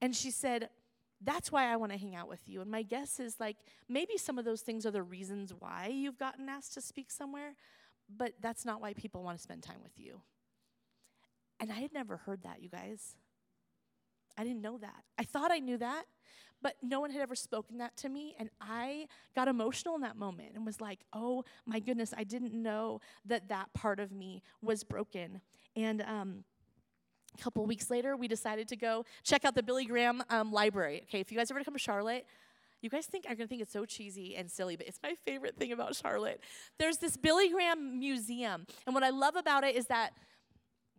[0.02, 0.70] And she said,
[1.22, 2.62] That's why I want to hang out with you.
[2.62, 3.58] And my guess is like
[3.90, 7.56] maybe some of those things are the reasons why you've gotten asked to speak somewhere,
[8.16, 10.22] but that's not why people want to spend time with you.
[11.60, 13.16] And I had never heard that, you guys.
[14.38, 15.04] I didn't know that.
[15.20, 16.06] I thought I knew that,
[16.62, 18.36] but no one had ever spoken that to me.
[18.40, 22.54] And I got emotional in that moment and was like, oh my goodness, I didn't
[22.54, 25.42] know that that part of me was broken.
[25.76, 26.44] And, um,
[27.34, 31.04] a couple weeks later, we decided to go check out the Billy Graham um, library.
[31.04, 32.26] Okay, if you guys ever come to Charlotte,
[32.82, 35.56] you guys think are gonna think it's so cheesy and silly, but it's my favorite
[35.56, 36.42] thing about Charlotte.
[36.80, 40.14] There's this Billy Graham museum, and what I love about it is that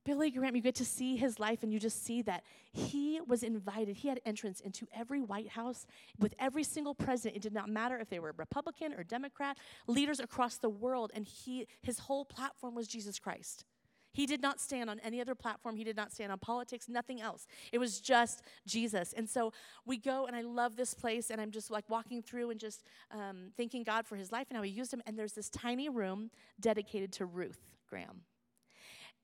[0.05, 3.43] Billy Graham, you get to see his life and you just see that he was
[3.43, 3.97] invited.
[3.97, 5.87] He had entrance into every White House
[6.19, 7.37] with every single president.
[7.37, 11.25] It did not matter if they were Republican or Democrat, leaders across the world, and
[11.25, 13.65] he his whole platform was Jesus Christ.
[14.12, 15.77] He did not stand on any other platform.
[15.77, 17.47] He did not stand on politics, nothing else.
[17.73, 19.15] It was just Jesus.
[19.15, 19.53] And so
[19.87, 22.85] we go, and I love this place, and I'm just like walking through and just
[23.11, 25.03] um, thanking God for his life and how he used him.
[25.07, 28.23] And there's this tiny room dedicated to Ruth Graham.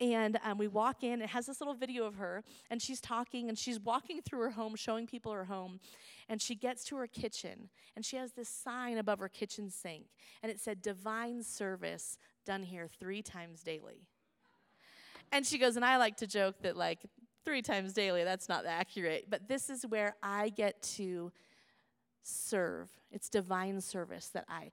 [0.01, 3.49] And um, we walk in, it has this little video of her, and she's talking,
[3.49, 5.81] and she's walking through her home, showing people her home.
[6.29, 10.07] And she gets to her kitchen, and she has this sign above her kitchen sink,
[10.43, 14.07] and it said, Divine service done here three times daily.
[15.33, 17.01] And she goes, and I like to joke that, like,
[17.45, 21.33] three times daily, that's not accurate, but this is where I get to
[22.23, 22.91] serve.
[23.11, 24.71] It's divine service that I,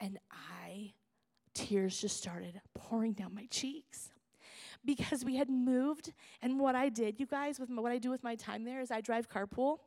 [0.00, 0.92] and I,
[1.54, 4.10] tears just started pouring down my cheeks
[4.86, 6.12] because we had moved.
[6.40, 8.80] And what I did, you guys, with my, what I do with my time there
[8.80, 9.78] is I drive carpool,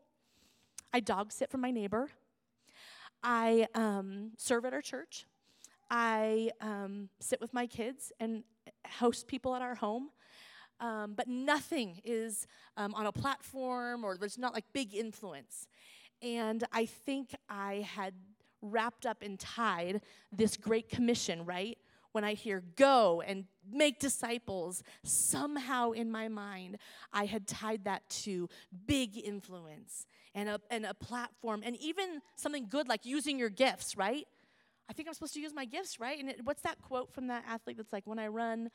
[0.93, 2.09] I dog sit for my neighbor,
[3.23, 5.25] I um, serve at our church,
[5.89, 8.43] I um, sit with my kids and
[8.87, 10.09] host people at our home.
[10.81, 15.67] Um, but nothing is um, on a platform or there's not like big influence.
[16.21, 18.13] And I think I had
[18.61, 21.77] wrapped up and tied this great commission, right?
[22.11, 26.77] When I hear go and make disciples, somehow in my mind,
[27.13, 28.49] I had tied that to
[28.87, 33.95] big influence and a, and a platform and even something good like using your gifts,
[33.97, 34.27] right?
[34.89, 36.19] I think I'm supposed to use my gifts, right?
[36.19, 38.71] And it, what's that quote from that athlete that's like, when I run,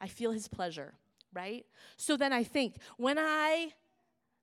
[0.00, 0.94] I feel his pleasure,
[1.34, 1.66] right?
[1.96, 3.74] So then I think, when I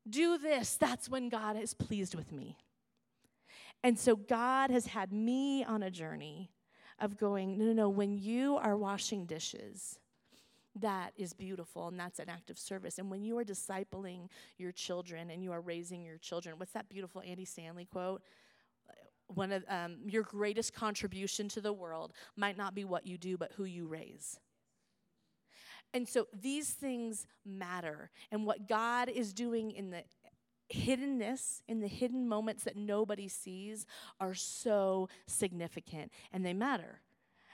[0.08, 2.58] do this, that's when God is pleased with me.
[3.84, 6.52] And so God has had me on a journey
[7.00, 10.00] of going, no, no, no, when you are washing dishes,
[10.80, 13.00] that is beautiful and that's an act of service.
[13.00, 14.28] And when you are discipling
[14.58, 18.22] your children and you are raising your children, what's that beautiful Andy Stanley quote?
[19.28, 23.38] One of um, your greatest contribution to the world might not be what you do,
[23.38, 24.40] but who you raise.
[25.94, 28.12] And so these things matter.
[28.32, 30.04] And what God is doing in the
[30.74, 33.86] hiddenness in the hidden moments that nobody sees
[34.20, 37.02] are so significant and they matter.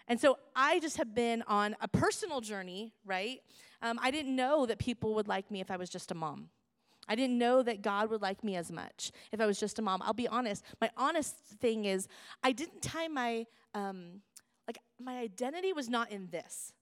[0.08, 3.40] And so I just have been on a personal journey, right?
[3.82, 6.50] Um, I didn't know that people would like me if I was just a mom.
[7.08, 9.82] I didn't know that God would like me as much if I was just a
[9.82, 10.02] mom.
[10.04, 10.64] I'll be honest.
[10.80, 12.08] My honest thing is,
[12.44, 14.22] I didn't tie my um,
[14.68, 16.74] like my identity was not in this.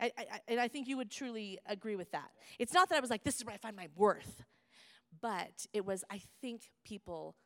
[0.00, 2.30] I, I, and I think you would truly agree with that.
[2.58, 4.44] It's not that I was like, this is where I find my worth.
[5.20, 7.36] But it was, I think people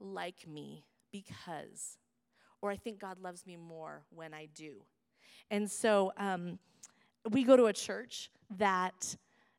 [0.00, 1.98] like me because,
[2.62, 4.82] or I think God loves me more when I do.
[5.50, 6.58] And so um,
[7.30, 9.16] we go to a church that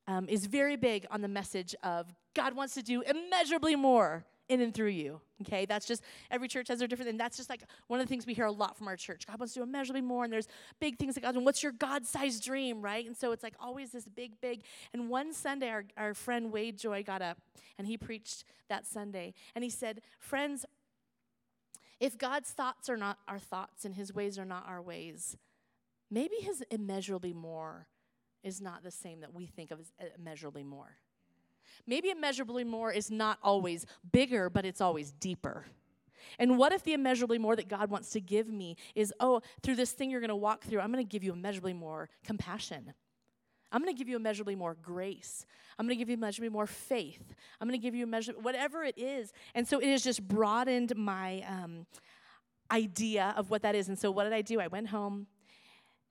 [0.08, 4.62] um, is very big on the message of God wants to do immeasurably more in
[4.62, 5.22] and through you.
[5.42, 8.10] Okay, that's just every church has their different, and that's just like one of the
[8.10, 9.26] things we hear a lot from our church.
[9.26, 10.48] God wants to do immeasurably more, and there's
[10.82, 11.36] big things that God.
[11.36, 13.06] And what's your God-sized dream, right?
[13.06, 14.64] And so it's like always this big, big.
[14.94, 17.38] And one Sunday, our our friend Wade Joy got up,
[17.78, 20.66] and he preached that Sunday, and he said, "Friends,
[22.00, 25.38] if God's thoughts are not our thoughts, and His ways are not our ways,
[26.10, 27.88] maybe His immeasurably more
[28.44, 30.98] is not the same that we think of as uh, immeasurably more."
[31.88, 35.66] Maybe immeasurably more is not always bigger, but it's always deeper.
[36.38, 39.76] And what if the immeasurably more that God wants to give me is, oh, through
[39.76, 42.94] this thing you're going to walk through, I'm going to give you immeasurably more compassion.
[43.72, 45.46] I'm going to give you immeasurably more grace.
[45.78, 47.36] I'm going to give you immeasurably more faith.
[47.60, 49.32] I'm going to give you immeasurably, whatever it is.
[49.54, 51.86] And so it has just broadened my um,
[52.72, 53.88] idea of what that is.
[53.88, 54.60] And so what did I do?
[54.60, 55.28] I went home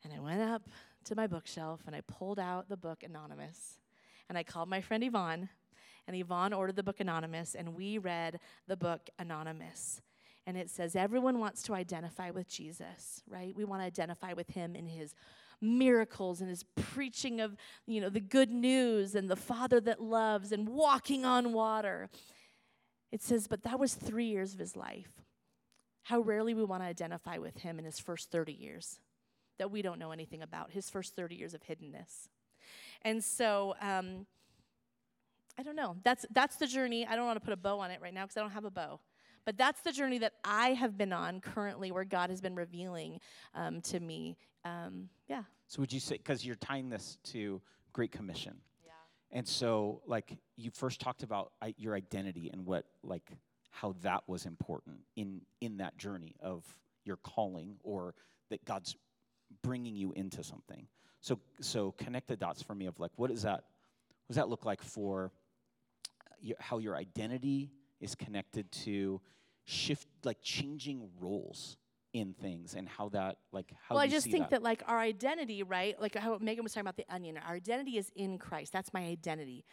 [0.05, 0.63] and I went up
[1.05, 3.79] to my bookshelf and I pulled out the book Anonymous.
[4.29, 5.49] And I called my friend Yvonne
[6.09, 10.01] and Yvonne ordered the book Anonymous, and we read the book Anonymous.
[10.47, 13.55] And it says, everyone wants to identify with Jesus, right?
[13.55, 15.15] We want to identify with him in his
[15.61, 17.55] miracles and his preaching of,
[17.87, 22.09] you know, the good news and the Father that loves and walking on water.
[23.13, 25.13] It says, but that was three years of his life.
[26.05, 28.99] How rarely we want to identify with him in his first 30 years
[29.59, 32.29] that we don't know anything about, his first 30 years of hiddenness.
[33.03, 34.27] And so, um,
[35.59, 35.97] I don't know.
[36.05, 37.07] That's that's the journey.
[37.07, 38.65] I don't want to put a bow on it right now because I don't have
[38.65, 39.01] a bow.
[39.45, 43.19] But that's the journey that I have been on currently, where God has been revealing
[43.55, 44.37] um, to me.
[44.65, 45.43] Um, yeah.
[45.67, 47.61] So would you say because you're tying this to
[47.93, 48.57] Great Commission?
[48.85, 48.93] Yeah.
[49.33, 53.33] And so, like you first talked about I, your identity and what, like,
[53.71, 56.65] how that was important in in that journey of
[57.05, 58.15] your calling, or
[58.51, 58.97] that God's
[59.63, 60.87] bringing you into something.
[61.21, 63.65] So, so connect the dots for me of like, what is that?
[64.27, 65.33] What does that look like for
[66.41, 69.21] your, how your identity is connected to
[69.65, 71.77] shift, like changing roles
[72.13, 74.51] in things, and how that, like, how well, I just think that?
[74.51, 74.63] that.
[74.63, 76.01] like our identity, right?
[76.01, 77.39] Like how Megan was talking about the onion.
[77.39, 78.73] Our identity is in Christ.
[78.73, 79.65] That's my identity.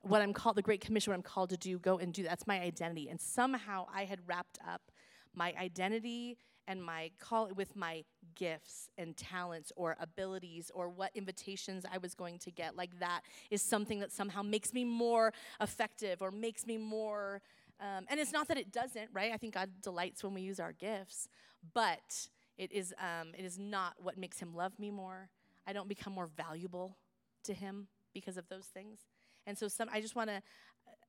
[0.00, 2.22] What I'm called, the Great Commission, what I'm called to do, go and do.
[2.22, 3.08] That's my identity.
[3.08, 4.90] And somehow I had wrapped up
[5.34, 11.84] my identity and my call with my gifts and talents or abilities or what invitations
[11.90, 12.76] I was going to get.
[12.76, 17.42] Like that is something that somehow makes me more effective or makes me more.
[17.80, 19.32] Um, and it's not that it doesn't, right?
[19.32, 21.28] I think God delights when we use our gifts,
[21.74, 25.28] but it is, um, it is not what makes Him love me more.
[25.66, 26.96] I don't become more valuable
[27.44, 29.00] to Him because of those things.
[29.46, 30.40] And so, some I just want to.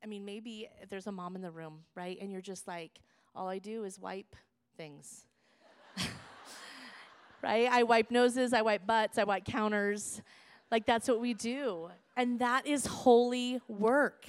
[0.03, 2.99] I mean, maybe there's a mom in the room, right, and you're just like,
[3.33, 4.35] all I do is wipe
[4.77, 5.25] things
[7.41, 7.67] right?
[7.69, 10.21] I wipe noses, I wipe butts, I wipe counters.
[10.71, 11.89] Like that's what we do.
[12.17, 14.25] And that is holy work.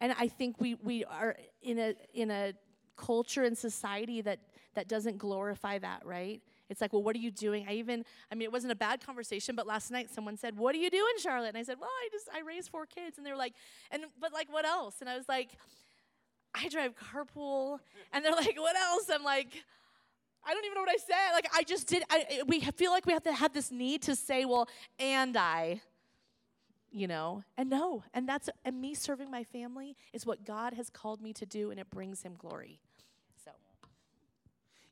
[0.00, 2.52] And I think we, we are in a in a
[2.96, 4.38] culture and society that
[4.74, 6.40] that doesn't glorify that, right?
[6.68, 7.66] It's like, well, what are you doing?
[7.68, 10.74] I even, I mean, it wasn't a bad conversation, but last night someone said, "What
[10.74, 13.26] are you doing, Charlotte?" And I said, "Well, I just I raised four kids," and
[13.26, 13.54] they were like,
[13.90, 15.50] "And but like, what else?" And I was like,
[16.54, 17.80] "I drive carpool,"
[18.12, 19.64] and they're like, "What else?" I'm like,
[20.46, 21.32] I don't even know what I said.
[21.34, 22.02] Like I just did.
[22.10, 25.80] I, we feel like we have to have this need to say, well, and I,
[26.90, 30.90] you know, and no, and that's and me serving my family is what God has
[30.90, 32.80] called me to do, and it brings Him glory.
[33.44, 33.50] So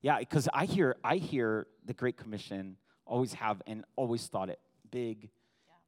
[0.03, 4.61] Yeah, because I hear I hear the Great Commission always have and always thought it
[4.91, 5.31] big,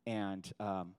[0.07, 0.94] and um,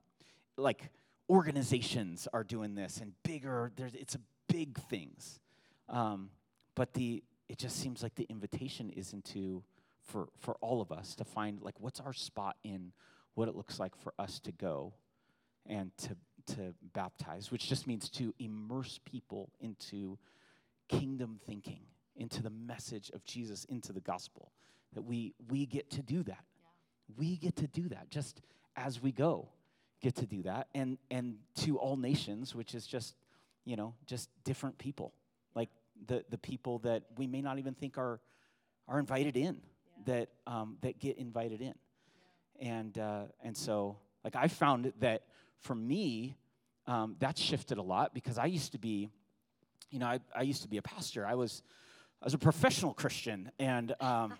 [0.56, 0.90] like
[1.28, 3.72] organizations are doing this and bigger.
[3.76, 5.40] There's it's a big things,
[5.88, 6.30] um,
[6.74, 9.64] but the it just seems like the invitation is into
[10.00, 12.92] for for all of us to find like what's our spot in
[13.34, 14.94] what it looks like for us to go
[15.66, 20.16] and to to baptize, which just means to immerse people into
[20.88, 21.80] kingdom thinking
[22.16, 24.52] into the message of Jesus, into the gospel.
[24.92, 26.44] That we we get to do that.
[27.16, 28.42] We get to do that just
[28.76, 29.48] as we go.
[30.00, 33.16] Get to do that, and and to all nations, which is just
[33.64, 35.12] you know just different people,
[36.06, 38.20] the the people that we may not even think are
[38.88, 39.58] are invited in,
[40.06, 41.74] that um, that get invited in,
[42.60, 45.22] and uh, and so like I found that
[45.60, 46.36] for me,
[46.86, 49.10] um, that shifted a lot because I used to be
[49.90, 51.26] you know, I, I used to be a pastor.
[51.26, 51.62] I was,
[52.22, 54.34] I was a professional Christian, and um,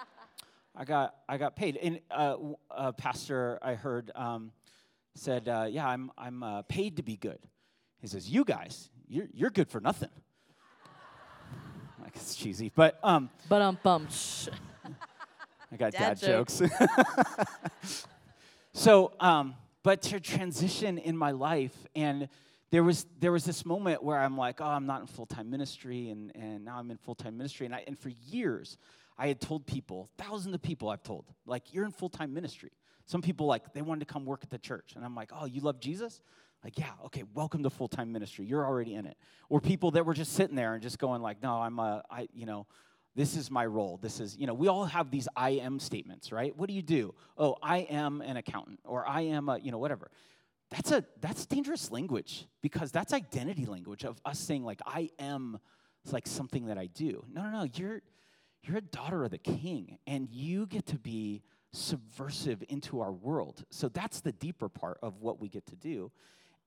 [0.76, 1.76] I got I got paid.
[1.76, 2.36] And uh,
[2.70, 4.52] a pastor I heard um,
[5.14, 7.38] said, uh, "Yeah, I'm I'm uh, paid to be good."
[8.00, 10.10] He says, "You guys, you're you're good for nothing."
[12.12, 14.08] Like it's cheesy, but um, but um bum.
[15.70, 16.60] I got Dad dad, jokes.
[18.74, 22.28] so, um, but to transition in my life, and
[22.70, 25.50] there was there was this moment where I'm like, oh, I'm not in full time
[25.50, 28.76] ministry, and and now I'm in full time ministry, and I and for years
[29.16, 32.72] I had told people, thousands of people I've told, like you're in full time ministry.
[33.06, 35.46] Some people like they wanted to come work at the church, and I'm like, oh,
[35.46, 36.20] you love Jesus?
[36.64, 38.46] Like, yeah, okay, welcome to full time ministry.
[38.46, 39.16] You're already in it.
[39.48, 42.28] Or people that were just sitting there and just going like, no, I'm a, I,
[42.32, 42.66] you know,
[43.14, 43.98] this is my role.
[44.00, 46.56] This is, you know, we all have these I am statements, right?
[46.56, 47.14] What do you do?
[47.36, 50.10] Oh, I am an accountant, or I am a, you know, whatever.
[50.70, 55.58] That's a that's dangerous language because that's identity language of us saying like I am
[56.04, 57.24] it's like something that I do.
[57.30, 57.68] No, no, no.
[57.74, 58.00] You're
[58.62, 63.64] you're a daughter of the king, and you get to be subversive into our world.
[63.70, 66.10] So that's the deeper part of what we get to do.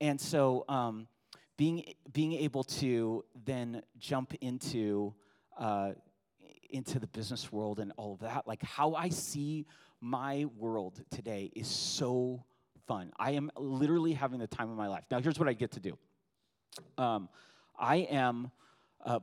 [0.00, 1.08] And so um,
[1.56, 5.14] being being able to then jump into
[5.58, 5.92] uh,
[6.70, 9.66] into the business world and all of that, like how I see
[10.00, 12.44] my world today is so
[12.86, 13.12] fun.
[13.18, 15.04] I am literally having the time of my life.
[15.10, 15.98] Now, here's what I get to do.
[16.98, 17.28] Um,
[17.78, 18.50] I am
[19.04, 19.20] uh,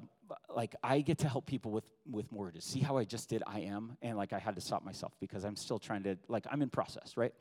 [0.55, 2.65] like I get to help people with with mortgages.
[2.65, 5.43] See how I just did I am, and like I had to stop myself because
[5.43, 7.33] I'm still trying to like I'm in process, right?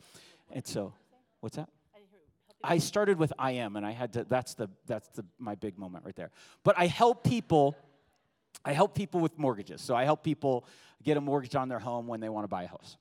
[0.51, 0.93] And so,
[1.41, 1.69] what's that?
[2.65, 4.25] I started with I am, and I had to.
[4.25, 6.31] That's the that's the my big moment right there.
[6.65, 7.77] But I help people.
[8.65, 9.81] I help people with mortgages.
[9.81, 10.65] So I help people
[11.03, 12.97] get a mortgage on their home when they want to buy a house.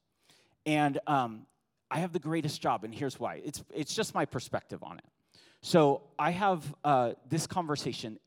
[0.66, 1.46] And um,
[1.90, 3.42] I have the greatest job, and here's why.
[3.44, 5.06] It's it's just my perspective on it.
[5.62, 8.20] So I have uh, this conversation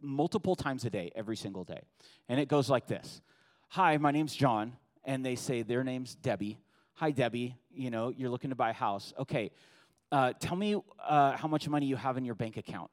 [0.00, 1.82] multiple times a day, every single day,
[2.28, 3.20] and it goes like this:
[3.68, 4.72] Hi, my name's John,
[5.04, 6.58] and they say their name's Debbie.
[6.94, 7.56] Hi, Debbie.
[7.72, 9.12] You know, you're looking to buy a house.
[9.18, 9.52] Okay,
[10.12, 12.90] uh, tell me uh, how much money you have in your bank account.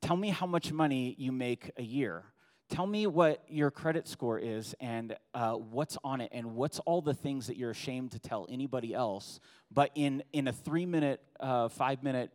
[0.00, 2.24] Tell me how much money you make a year.
[2.68, 7.00] tell me what your credit score is and uh, what's on it and what's all
[7.00, 9.40] the things that you're ashamed to tell anybody else
[9.72, 12.30] but in, in a three minute uh, five minute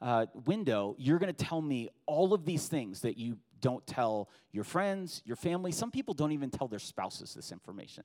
[0.00, 4.28] uh, window you're going to tell me all of these things that you don't tell
[4.52, 8.04] your friends your family some people don't even tell their spouses this information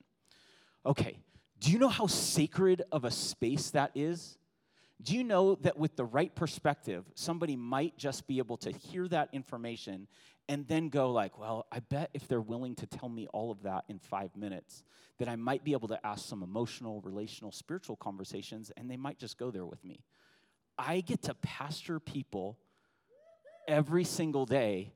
[0.86, 1.18] okay
[1.60, 4.38] do you know how sacred of a space that is
[5.02, 9.08] do you know that with the right perspective somebody might just be able to hear
[9.08, 10.08] that information
[10.48, 13.64] and then go like well i bet if they're willing to tell me all of
[13.64, 14.84] that in five minutes
[15.18, 19.18] that i might be able to ask some emotional relational spiritual conversations and they might
[19.18, 20.04] just go there with me.
[20.78, 22.58] I get to pastor people
[23.68, 24.92] every single day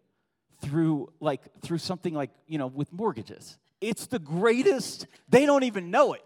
[0.61, 3.57] through like through something like you know with mortgages.
[3.81, 5.07] It's the greatest.
[5.29, 6.23] They don't even know it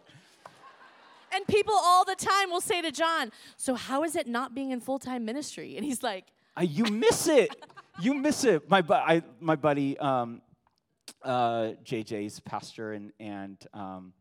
[1.33, 4.71] And people all the time will say to John, So, how is it not being
[4.71, 5.75] in full time ministry?
[5.75, 6.25] And he's like,
[6.61, 7.55] you miss it.
[7.99, 8.69] you miss it.
[8.69, 10.41] My, I, my buddy um,
[11.23, 14.13] uh, JJ's pastor, and and um,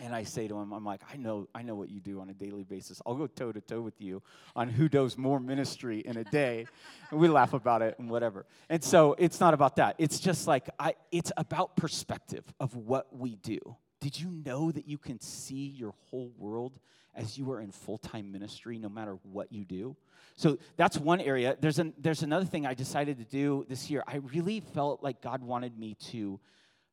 [0.00, 2.28] and I say to him, I'm like, I know, I know what you do on
[2.28, 3.00] a daily basis.
[3.06, 4.22] I'll go toe to toe with you
[4.56, 6.66] on who does more ministry in a day,
[7.10, 8.44] and we laugh about it and whatever.
[8.68, 9.96] And so it's not about that.
[9.98, 10.94] It's just like I.
[11.10, 13.76] It's about perspective of what we do.
[14.04, 16.78] Did you know that you can see your whole world
[17.14, 19.96] as you are in full time ministry, no matter what you do?
[20.36, 21.56] So that's one area.
[21.58, 24.04] There's, an, there's another thing I decided to do this year.
[24.06, 26.38] I really felt like God wanted me to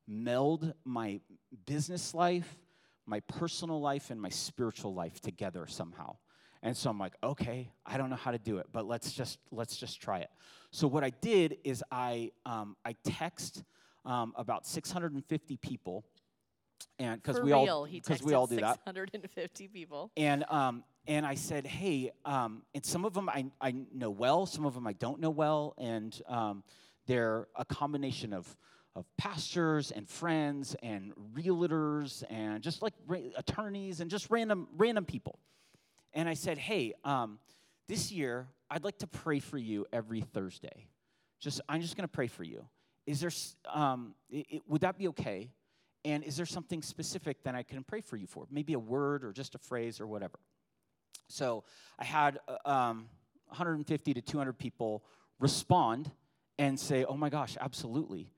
[0.08, 1.20] meld my
[1.66, 2.56] business life,
[3.04, 6.16] my personal life, and my spiritual life together somehow.
[6.62, 9.38] And so I'm like, okay, I don't know how to do it, but let's just
[9.50, 10.30] let's just try it.
[10.70, 13.64] So what I did is I um, I text
[14.04, 16.04] um, about 650 people,
[16.98, 18.80] and because we real, all he because we all do that.
[18.84, 20.10] 650 people.
[20.16, 24.46] And um, and I said, hey, um, and some of them I, I know well,
[24.46, 26.62] some of them I don't know well, and um,
[27.06, 28.56] they're a combination of
[28.94, 35.04] of pastors and friends and realtors and just like ra- attorneys and just random random
[35.04, 35.38] people.
[36.12, 37.38] And I said, hey, um,
[37.88, 40.86] this year I'd like to pray for you every Thursday.
[41.40, 42.64] Just I'm just going to pray for you.
[43.06, 43.30] Is there
[43.74, 45.50] um, i i- would that be okay?
[46.04, 48.46] And is there something specific that I can pray for you for?
[48.50, 50.38] Maybe a word or just a phrase or whatever.
[51.28, 51.64] So
[51.98, 53.08] I had uh, um,
[53.46, 55.04] 150 to 200 people
[55.38, 56.10] respond
[56.58, 58.30] and say, oh my gosh, absolutely.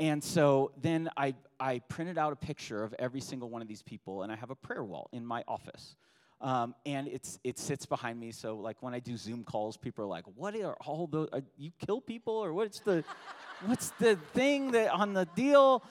[0.00, 3.82] And so then I, I printed out a picture of every single one of these
[3.82, 5.94] people, and I have a prayer wall in my office.
[6.40, 10.04] Um, and it's, it sits behind me, so like when I do Zoom calls, people
[10.04, 11.28] are like, "What are all those?
[11.32, 13.04] Uh, you kill people, or what's the,
[13.66, 15.82] what's the thing that on the deal?"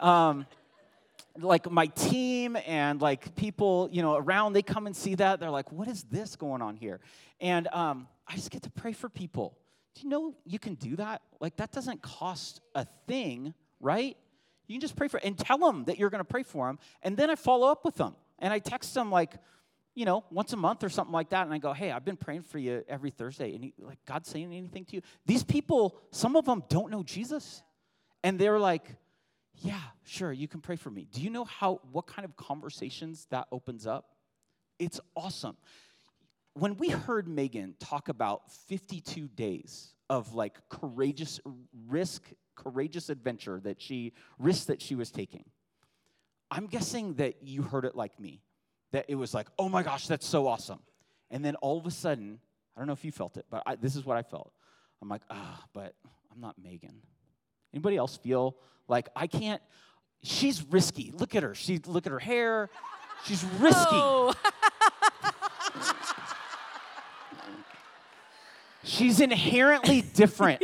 [0.00, 0.46] Um,
[1.38, 5.40] like my team and like people you know around they come and see that.
[5.40, 7.00] They're like what is this going on here?
[7.40, 9.56] And um, i just get to pray for people.
[9.94, 11.22] Do you know you can do that?
[11.40, 13.54] Like that doesn't cost a thing
[13.84, 14.16] right?
[14.66, 16.78] You can just pray for and tell them that you're going to pray for them
[17.02, 19.34] and then i follow up with them and i text them like
[19.94, 22.16] you know once a month or something like that and i go hey i've been
[22.16, 23.54] praying for you every thursday.
[23.54, 25.02] And like god saying anything to you?
[25.26, 27.62] These people some of them don't know jesus.
[28.22, 28.96] And they're like
[29.60, 31.06] yeah, sure, you can pray for me.
[31.12, 34.10] Do you know how what kind of conversations that opens up?
[34.78, 35.56] It's awesome.
[36.54, 41.40] When we heard Megan talk about 52 days of like courageous
[41.88, 42.22] risk,
[42.56, 45.44] courageous adventure that she risk that she was taking.
[46.50, 48.42] I'm guessing that you heard it like me.
[48.92, 50.80] That it was like, "Oh my gosh, that's so awesome."
[51.30, 52.38] And then all of a sudden,
[52.76, 54.52] I don't know if you felt it, but I, this is what I felt.
[55.02, 55.94] I'm like, "Ah, but
[56.32, 57.02] I'm not Megan."
[57.74, 58.56] Anybody else feel
[58.86, 59.60] like I can't?
[60.22, 61.10] She's risky.
[61.12, 61.56] Look at her.
[61.56, 62.70] She look at her hair.
[63.24, 63.80] She's risky.
[63.90, 64.32] Oh,
[68.84, 70.62] She's inherently different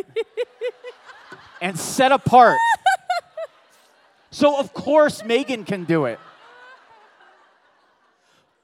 [1.61, 2.59] and set apart.
[4.31, 6.21] So of course Megan can do it.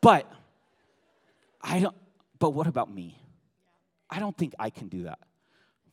[0.00, 0.30] But
[1.60, 1.96] I don't
[2.38, 3.18] but what about me?
[4.08, 5.18] I don't think I can do that.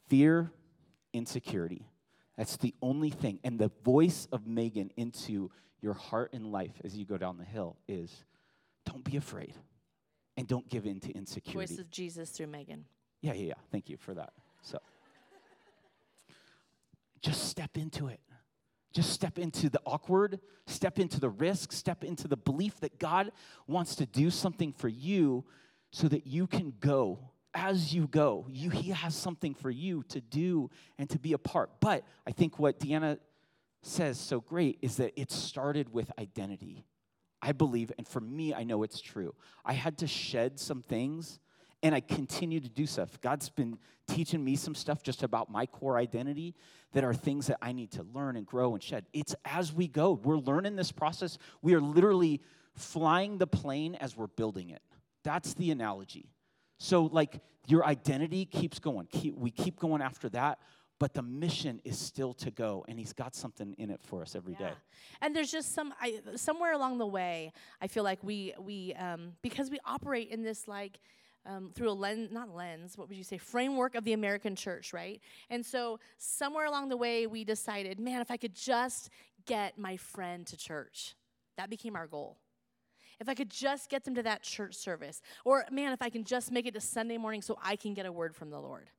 [0.08, 0.52] Fear,
[1.14, 1.88] insecurity.
[2.38, 3.40] That's the only thing.
[3.44, 7.44] And the voice of Megan into your heart and life as you go down the
[7.44, 8.24] hill is
[8.86, 9.54] don't be afraid
[10.38, 11.76] and don't give in to insecurity.
[11.76, 12.86] voice of Jesus through Megan.
[13.22, 13.54] Yeah, yeah, yeah.
[13.72, 14.34] Thank you for that.
[14.62, 14.80] So
[17.22, 18.20] just step into it.
[18.94, 23.32] Just step into the awkward, step into the risk, step into the belief that God
[23.66, 25.46] wants to do something for you
[25.92, 27.32] so that you can go.
[27.54, 31.38] As you go, you, He has something for you to do and to be a
[31.38, 31.70] part.
[31.80, 33.20] But I think what Deanna
[33.82, 36.86] says so great is that it started with identity.
[37.42, 39.36] I believe, and for me, I know it's true.
[39.66, 41.40] I had to shed some things
[41.84, 43.20] and I continue to do stuff.
[43.20, 43.78] God's been
[44.08, 46.56] teaching me some stuff just about my core identity
[46.94, 49.06] that are things that I need to learn and grow and shed.
[49.12, 50.14] It's as we go.
[50.14, 51.38] We're learning this process.
[51.62, 52.42] We are literally
[52.76, 54.82] flying the plane as we're building it.
[55.24, 56.33] That's the analogy.
[56.84, 59.08] So, like, your identity keeps going.
[59.10, 60.60] Keep, we keep going after that,
[61.00, 64.36] but the mission is still to go, and He's got something in it for us
[64.36, 64.66] every day.
[64.66, 65.22] Yeah.
[65.22, 69.32] And there's just some I, somewhere along the way, I feel like we we um,
[69.42, 71.00] because we operate in this like
[71.46, 74.92] um, through a lens, not lens, what would you say, framework of the American church,
[74.92, 75.22] right?
[75.50, 79.10] And so somewhere along the way, we decided, man, if I could just
[79.46, 81.16] get my friend to church,
[81.56, 82.40] that became our goal.
[83.20, 86.24] If I could just get them to that church service, or man, if I can
[86.24, 88.90] just make it to Sunday morning so I can get a word from the Lord.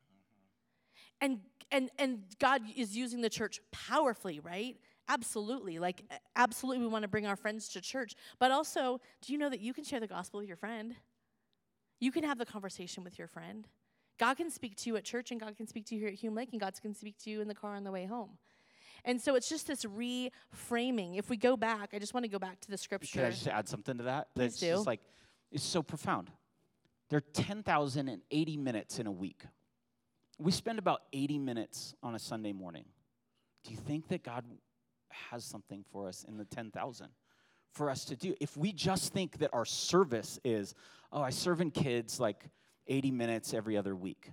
[1.21, 1.41] And
[1.71, 4.77] and and God is using the church powerfully, right?
[5.09, 5.79] Absolutely.
[5.79, 6.03] Like
[6.37, 9.61] absolutely we want to bring our friends to church, but also, do you know that
[9.61, 10.95] you can share the gospel with your friend?
[12.01, 13.67] You can have the conversation with your friend.
[14.19, 16.15] God can speak to you at church, and God can speak to you here at
[16.15, 18.39] Hume Lake, and God can speak to you in the car on the way home.
[19.05, 21.19] And so it's just this reframing.
[21.19, 23.19] If we go back, I just want to go back to the scripture.
[23.19, 24.35] Can I just add something to that?
[24.35, 24.67] Please That's do.
[24.69, 25.01] just like,
[25.51, 26.31] it's so profound.
[27.11, 29.43] There are 10,080 minutes in a week.
[30.39, 32.87] We spend about 80 minutes on a Sunday morning.
[33.65, 34.45] Do you think that God
[35.31, 37.09] has something for us in the 10,000
[37.73, 38.35] for us to do?
[38.41, 40.75] If we just think that our service is,
[41.13, 42.49] oh, I serve in kids like
[42.87, 44.33] 80 minutes every other week.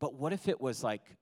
[0.00, 1.16] But what if it was like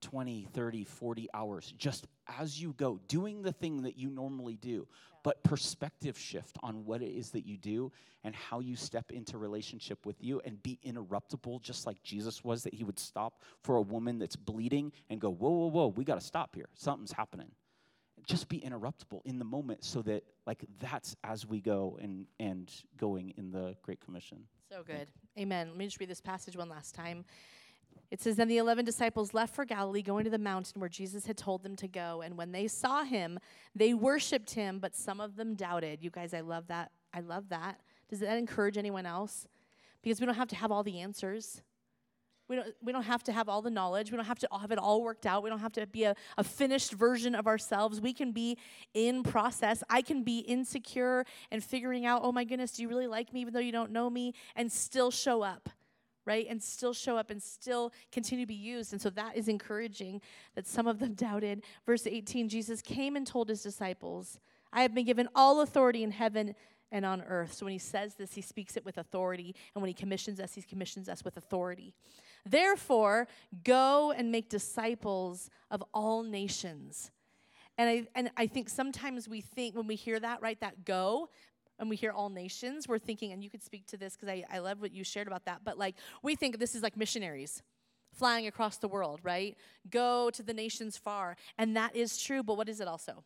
[0.00, 2.06] 20, 30, 40 hours just
[2.38, 4.86] as you go, doing the thing that you normally do,
[5.22, 7.90] but perspective shift on what it is that you do
[8.24, 12.62] and how you step into relationship with you and be interruptible, just like Jesus was,
[12.62, 16.04] that he would stop for a woman that's bleeding and go, Whoa, whoa, whoa, we
[16.04, 16.68] got to stop here.
[16.74, 17.50] Something's happening.
[18.26, 22.70] Just be interruptible in the moment so that, like, that's as we go and, and
[22.98, 24.38] going in the Great Commission.
[24.70, 25.08] So good.
[25.38, 25.68] Amen.
[25.68, 27.24] Let me just read this passage one last time.
[28.10, 31.26] It says, Then the eleven disciples left for Galilee, going to the mountain where Jesus
[31.26, 32.22] had told them to go.
[32.22, 33.38] And when they saw him,
[33.74, 36.02] they worshiped him, but some of them doubted.
[36.02, 36.90] You guys, I love that.
[37.12, 37.80] I love that.
[38.08, 39.46] Does that encourage anyone else?
[40.02, 41.62] Because we don't have to have all the answers.
[42.48, 44.10] We don't, we don't have to have all the knowledge.
[44.10, 45.42] We don't have to have it all worked out.
[45.42, 48.00] We don't have to be a, a finished version of ourselves.
[48.00, 48.56] We can be
[48.94, 49.84] in process.
[49.90, 53.42] I can be insecure and figuring out, oh my goodness, do you really like me
[53.42, 54.32] even though you don't know me?
[54.56, 55.68] And still show up,
[56.28, 56.46] right?
[56.48, 58.92] And still show up and still continue to be used.
[58.92, 60.20] And so that is encouraging
[60.54, 61.62] that some of them doubted.
[61.86, 64.38] Verse 18 Jesus came and told his disciples,
[64.70, 66.54] I have been given all authority in heaven
[66.92, 67.54] and on earth.
[67.54, 69.54] So when he says this, he speaks it with authority.
[69.74, 71.94] And when he commissions us, he commissions us with authority.
[72.44, 73.26] Therefore,
[73.64, 77.10] go and make disciples of all nations.
[77.78, 81.30] And I, and I think sometimes we think when we hear that, right, that go,
[81.78, 84.44] and we hear all nations, we're thinking, and you could speak to this because I,
[84.52, 87.62] I love what you shared about that, but like we think this is like missionaries
[88.12, 89.56] flying across the world, right?
[89.90, 91.36] Go to the nations far.
[91.56, 93.24] And that is true, but what is it also?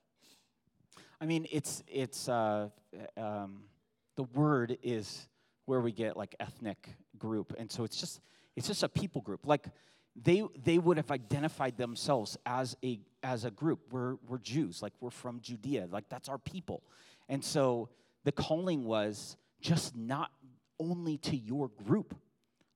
[1.21, 2.69] I mean, it's it's uh,
[3.17, 3.63] um,
[4.17, 5.29] the word is
[5.67, 8.21] where we get like ethnic group, and so it's just
[8.57, 9.47] it's just a people group.
[9.47, 9.67] Like
[10.21, 13.81] they they would have identified themselves as a as a group.
[13.93, 16.83] We're we're Jews, like we're from Judea, like that's our people,
[17.29, 17.89] and so
[18.25, 20.31] the calling was just not
[20.79, 22.15] only to your group,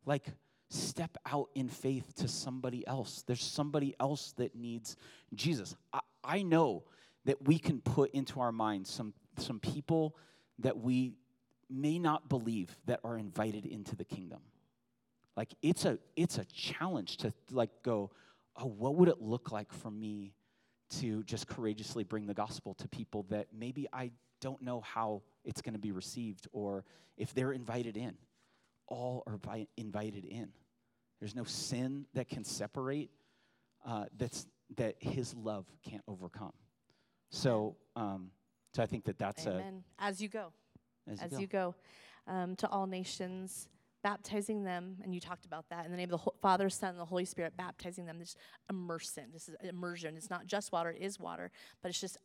[0.05, 0.29] like
[0.69, 3.23] step out in faith to somebody else.
[3.27, 4.97] There's somebody else that needs
[5.35, 5.77] Jesus.
[5.93, 6.85] I, I know
[7.25, 10.17] that we can put into our minds some, some people
[10.61, 11.15] that we
[11.69, 14.41] may not believe that are invited into the kingdom.
[15.37, 18.11] Like it's a it's a challenge to like go,
[18.57, 20.33] oh, what would it look like for me
[20.89, 25.63] to just courageously bring the gospel to people that maybe I don't know how it's
[25.63, 26.85] going to be received or
[27.17, 28.15] if they're invited in.
[28.89, 30.49] All are vi- invited in.
[31.19, 33.11] There's no sin that can separate
[33.85, 36.53] uh, that's that His love can't overcome.
[37.31, 38.31] So, um,
[38.75, 39.85] so I think that that's Amen.
[39.99, 40.53] As you go.
[41.09, 41.75] a as, as you you go.
[42.27, 43.69] go um, to all nations,
[44.03, 46.99] baptizing them, and you talked about that in the name of the Father, Son, and
[46.99, 48.19] the Holy Spirit, baptizing them.
[48.21, 48.37] Just
[48.69, 49.25] immersion.
[49.33, 50.17] This is immersion.
[50.17, 51.51] It's not just water; it is water,
[51.83, 52.19] but it's just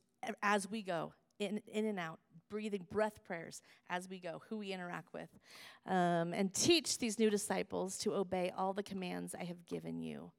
[0.44, 2.20] as we go in, in and out,
[2.50, 5.30] breathing breath prayers as we go, who we interact with,
[5.88, 10.32] um, and teach these new disciples to obey all the commands I have given you.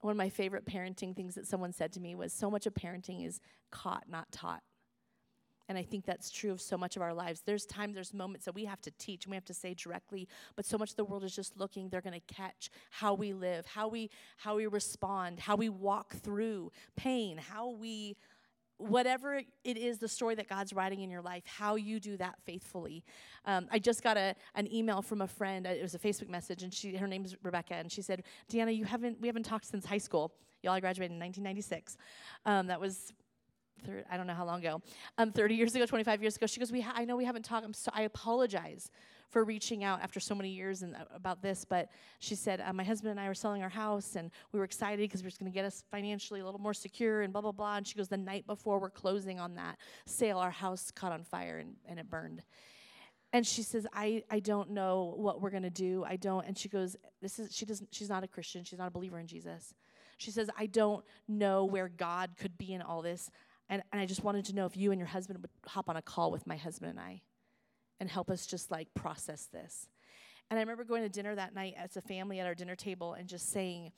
[0.00, 2.74] One of my favorite parenting things that someone said to me was, "So much of
[2.74, 3.40] parenting is
[3.70, 4.62] caught, not taught."
[5.68, 7.42] And I think that's true of so much of our lives.
[7.46, 10.28] There's times, there's moments that we have to teach and we have to say directly,
[10.56, 13.32] but so much of the world is just looking, they're going to catch how we
[13.32, 18.16] live, how we how we respond, how we walk through pain, how we
[18.82, 22.36] whatever it is, the story that God's writing in your life, how you do that
[22.44, 23.04] faithfully.
[23.44, 25.66] Um, I just got a an email from a friend.
[25.66, 28.24] Uh, it was a Facebook message, and she her name is Rebecca, and she said,
[28.50, 30.32] "Deanna, you haven't we haven't talked since high school.
[30.62, 31.96] Y'all, I graduated in 1996.
[32.46, 33.12] Um, that was
[33.84, 34.80] thir- I don't know how long ago,
[35.18, 36.46] um, 30 years ago, 25 years ago.
[36.46, 37.64] She goes, we ha- I know we haven't talked.
[37.66, 38.90] I'm so- I apologize
[39.32, 42.72] for reaching out after so many years and uh, about this, but she said, uh,
[42.72, 45.32] my husband and I were selling our house and we were excited because we are
[45.40, 47.76] going to get us financially a little more secure and blah, blah, blah.
[47.78, 51.24] And she goes, the night before we're closing on that sale, our house caught on
[51.24, 52.42] fire and, and it burned.
[53.32, 56.04] And she says, I, I don't know what we're going to do.
[56.06, 56.46] I don't.
[56.46, 58.62] And she goes, this is, she doesn't, she's not a Christian.
[58.62, 59.72] She's not a believer in Jesus.
[60.18, 63.30] She says, I don't know where God could be in all this.
[63.70, 65.96] And, and I just wanted to know if you and your husband would hop on
[65.96, 67.22] a call with my husband and I
[68.02, 69.88] and help us just like process this.
[70.50, 73.12] And I remember going to dinner that night as a family at our dinner table
[73.12, 73.92] and just saying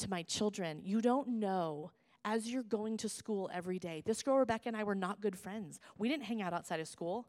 [0.00, 1.92] to my children, You don't know
[2.26, 4.02] as you're going to school every day.
[4.04, 5.80] This girl, Rebecca, and I were not good friends.
[5.96, 7.26] We didn't hang out outside of school.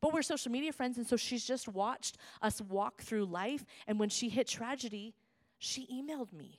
[0.00, 3.64] But we're social media friends, and so she's just watched us walk through life.
[3.86, 5.14] And when she hit tragedy,
[5.60, 6.58] she emailed me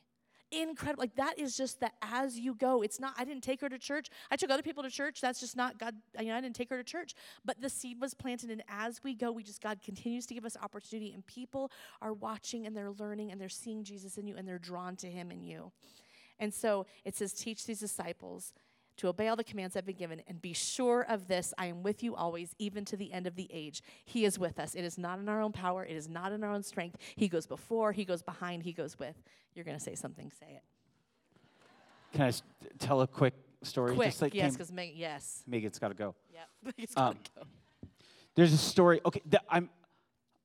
[0.52, 1.02] incredible.
[1.02, 2.82] Like that is just the as you go.
[2.82, 4.10] It's not, I didn't take her to church.
[4.30, 5.22] I took other people to church.
[5.22, 5.95] That's just not God.
[6.20, 7.14] You know, I didn't take her to church.
[7.45, 10.45] But the seed was planted, and as we go, we just, God continues to give
[10.45, 11.72] us opportunity, and people
[12.02, 15.08] are watching and they're learning and they're seeing Jesus in you and they're drawn to
[15.08, 15.72] him in you.
[16.39, 18.54] And so it says, teach these disciples
[18.97, 21.81] to obey all the commands I've been given, and be sure of this I am
[21.83, 23.81] with you always, even to the end of the age.
[24.05, 24.75] He is with us.
[24.75, 26.97] It is not in our own power, it is not in our own strength.
[27.15, 29.15] He goes before, He goes behind, He goes with.
[29.55, 30.63] You're going to say something, say it.
[32.13, 32.43] Can I s-
[32.79, 33.33] tell a quick
[33.63, 33.95] story?
[33.95, 35.43] Quick, Just like yes, because Meg, yes.
[35.47, 36.15] Megan's got to go.
[36.33, 36.73] Yep.
[36.77, 37.87] It's Um, gotta go.
[38.35, 39.01] There's a story.
[39.05, 39.69] Okay, the, I'm.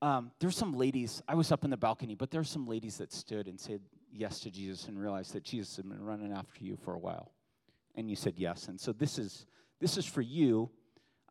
[0.03, 1.23] Um, there's some ladies.
[1.27, 3.81] I was up in the balcony, but there's some ladies that stood and said
[4.13, 7.31] yes to Jesus and realized that Jesus had been running after you for a while,
[7.97, 8.69] and you said yes.
[8.69, 9.47] And so this is
[9.81, 10.71] this is for you,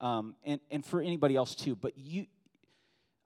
[0.02, 1.76] um, and and for anybody else too.
[1.76, 2.26] But you,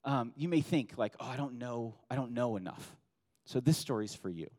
[0.06, 2.96] um, you may think like, oh, I don't know, I don't know enough.
[3.46, 4.50] So this story's for you.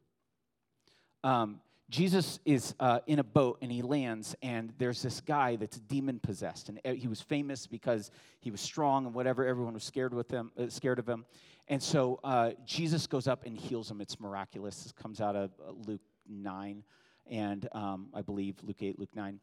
[1.23, 1.61] Um,
[1.91, 6.21] Jesus is uh, in a boat and he lands, and there's this guy that's demon
[6.21, 9.45] possessed, and uh, he was famous because he was strong and whatever.
[9.45, 11.25] Everyone was scared with him, uh, scared of him,
[11.67, 14.01] and so uh, Jesus goes up and heals him.
[14.01, 14.85] It's miraculous.
[14.85, 16.85] This comes out of uh, Luke nine,
[17.31, 19.41] and um, I believe Luke eight, Luke nine,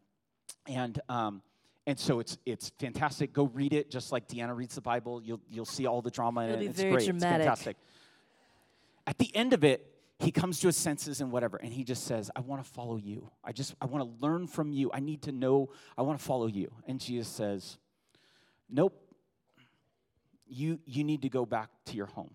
[0.67, 0.99] and.
[1.09, 1.41] Um,
[1.89, 3.31] and so it's it's fantastic.
[3.31, 5.21] Go read it, just like Deanna reads the Bible.
[5.23, 6.59] You'll you'll see all the drama in It'll it.
[6.59, 7.05] be It's very great.
[7.05, 7.38] dramatic.
[7.38, 7.77] It's fantastic.
[9.07, 12.03] At the end of it, he comes to his senses and whatever, and he just
[12.05, 13.31] says, I want to follow you.
[13.41, 14.91] I just, I want to learn from you.
[14.93, 16.69] I need to know, I want to follow you.
[16.88, 17.77] And Jesus says,
[18.69, 19.01] Nope.
[20.49, 22.33] You, you need to go back to your home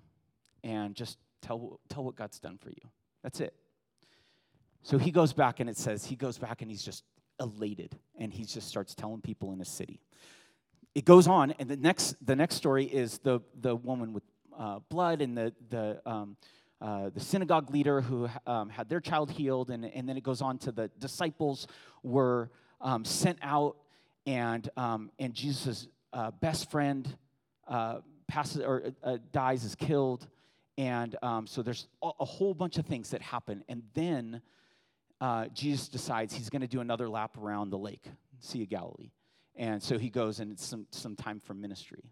[0.62, 2.88] and just tell, tell what God's done for you.
[3.22, 3.54] That's it.
[4.82, 7.04] So he goes back, and it says, he goes back and he's just
[7.40, 10.00] elated, and he just starts telling people in his city.
[10.94, 14.24] It goes on, and the next, the next story is the, the woman with
[14.58, 16.36] uh, blood and the, the, um,
[16.80, 20.42] uh, the synagogue leader who um, had their child healed, and, and then it goes
[20.42, 21.68] on to the disciples
[22.02, 23.76] were um, sent out,
[24.26, 27.16] and um, and Jesus' uh, best friend
[27.68, 30.26] uh, passes or uh, dies, is killed,
[30.76, 34.42] and um, so there's a, a whole bunch of things that happen, and then
[35.22, 38.06] uh, Jesus decides he's going to do another lap around the lake,
[38.40, 39.12] Sea of Galilee,
[39.54, 42.02] and so he goes, and it's some some time for ministry.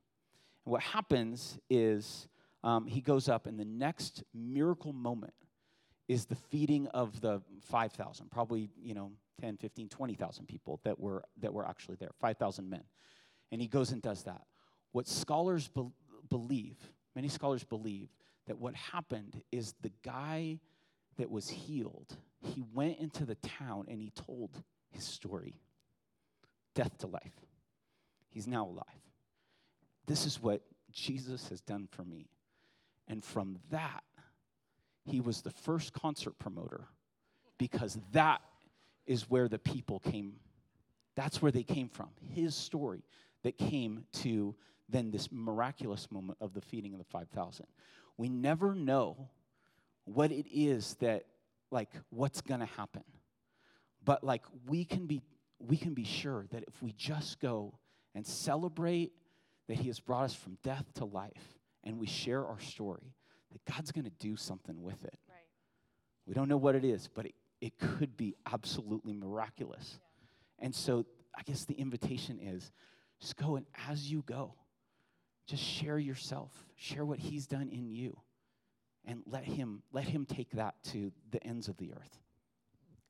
[0.64, 2.28] And what happens is
[2.62, 5.34] um, he goes up, and the next miracle moment
[6.08, 11.22] is the feeding of the 5,000, probably, you know, 10, 15, 20,000 people that were,
[11.40, 12.82] that were actually there, 5,000 men.
[13.52, 14.42] And he goes and does that.
[14.90, 15.92] What scholars be-
[16.28, 16.76] believe,
[17.14, 18.08] many scholars believe,
[18.48, 20.58] that what happened is the guy
[21.16, 24.50] that was healed, he went into the town and he told
[24.90, 25.60] his story
[26.74, 27.32] death to life.
[28.30, 28.86] He's now alive.
[30.06, 30.62] This is what
[30.92, 32.28] Jesus has done for me.
[33.08, 34.02] And from that,
[35.04, 36.86] he was the first concert promoter
[37.58, 38.40] because that
[39.06, 40.34] is where the people came.
[41.16, 42.08] That's where they came from.
[42.32, 43.02] His story
[43.42, 44.54] that came to
[44.88, 47.66] then this miraculous moment of the feeding of the 5,000.
[48.16, 49.28] We never know
[50.04, 51.26] what it is that,
[51.70, 53.04] like, what's going to happen.
[54.04, 55.22] But, like, we can be.
[55.62, 57.78] We can be sure that if we just go
[58.14, 59.12] and celebrate
[59.68, 63.12] that He has brought us from death to life, and we share our story,
[63.52, 65.18] that God's going to do something with it.
[65.28, 65.36] Right.
[66.26, 70.00] We don't know what it is, but it, it could be absolutely miraculous.
[70.58, 71.04] And so
[71.36, 72.72] I guess the invitation is
[73.20, 74.54] just go and as you go,
[75.46, 78.16] just share yourself, share what he's done in you,
[79.04, 82.18] and let him let him take that to the ends of the earth.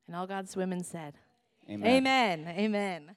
[0.07, 1.15] And all God's women said,
[1.69, 1.87] Amen.
[1.87, 2.47] Amen.
[2.57, 3.15] Amen.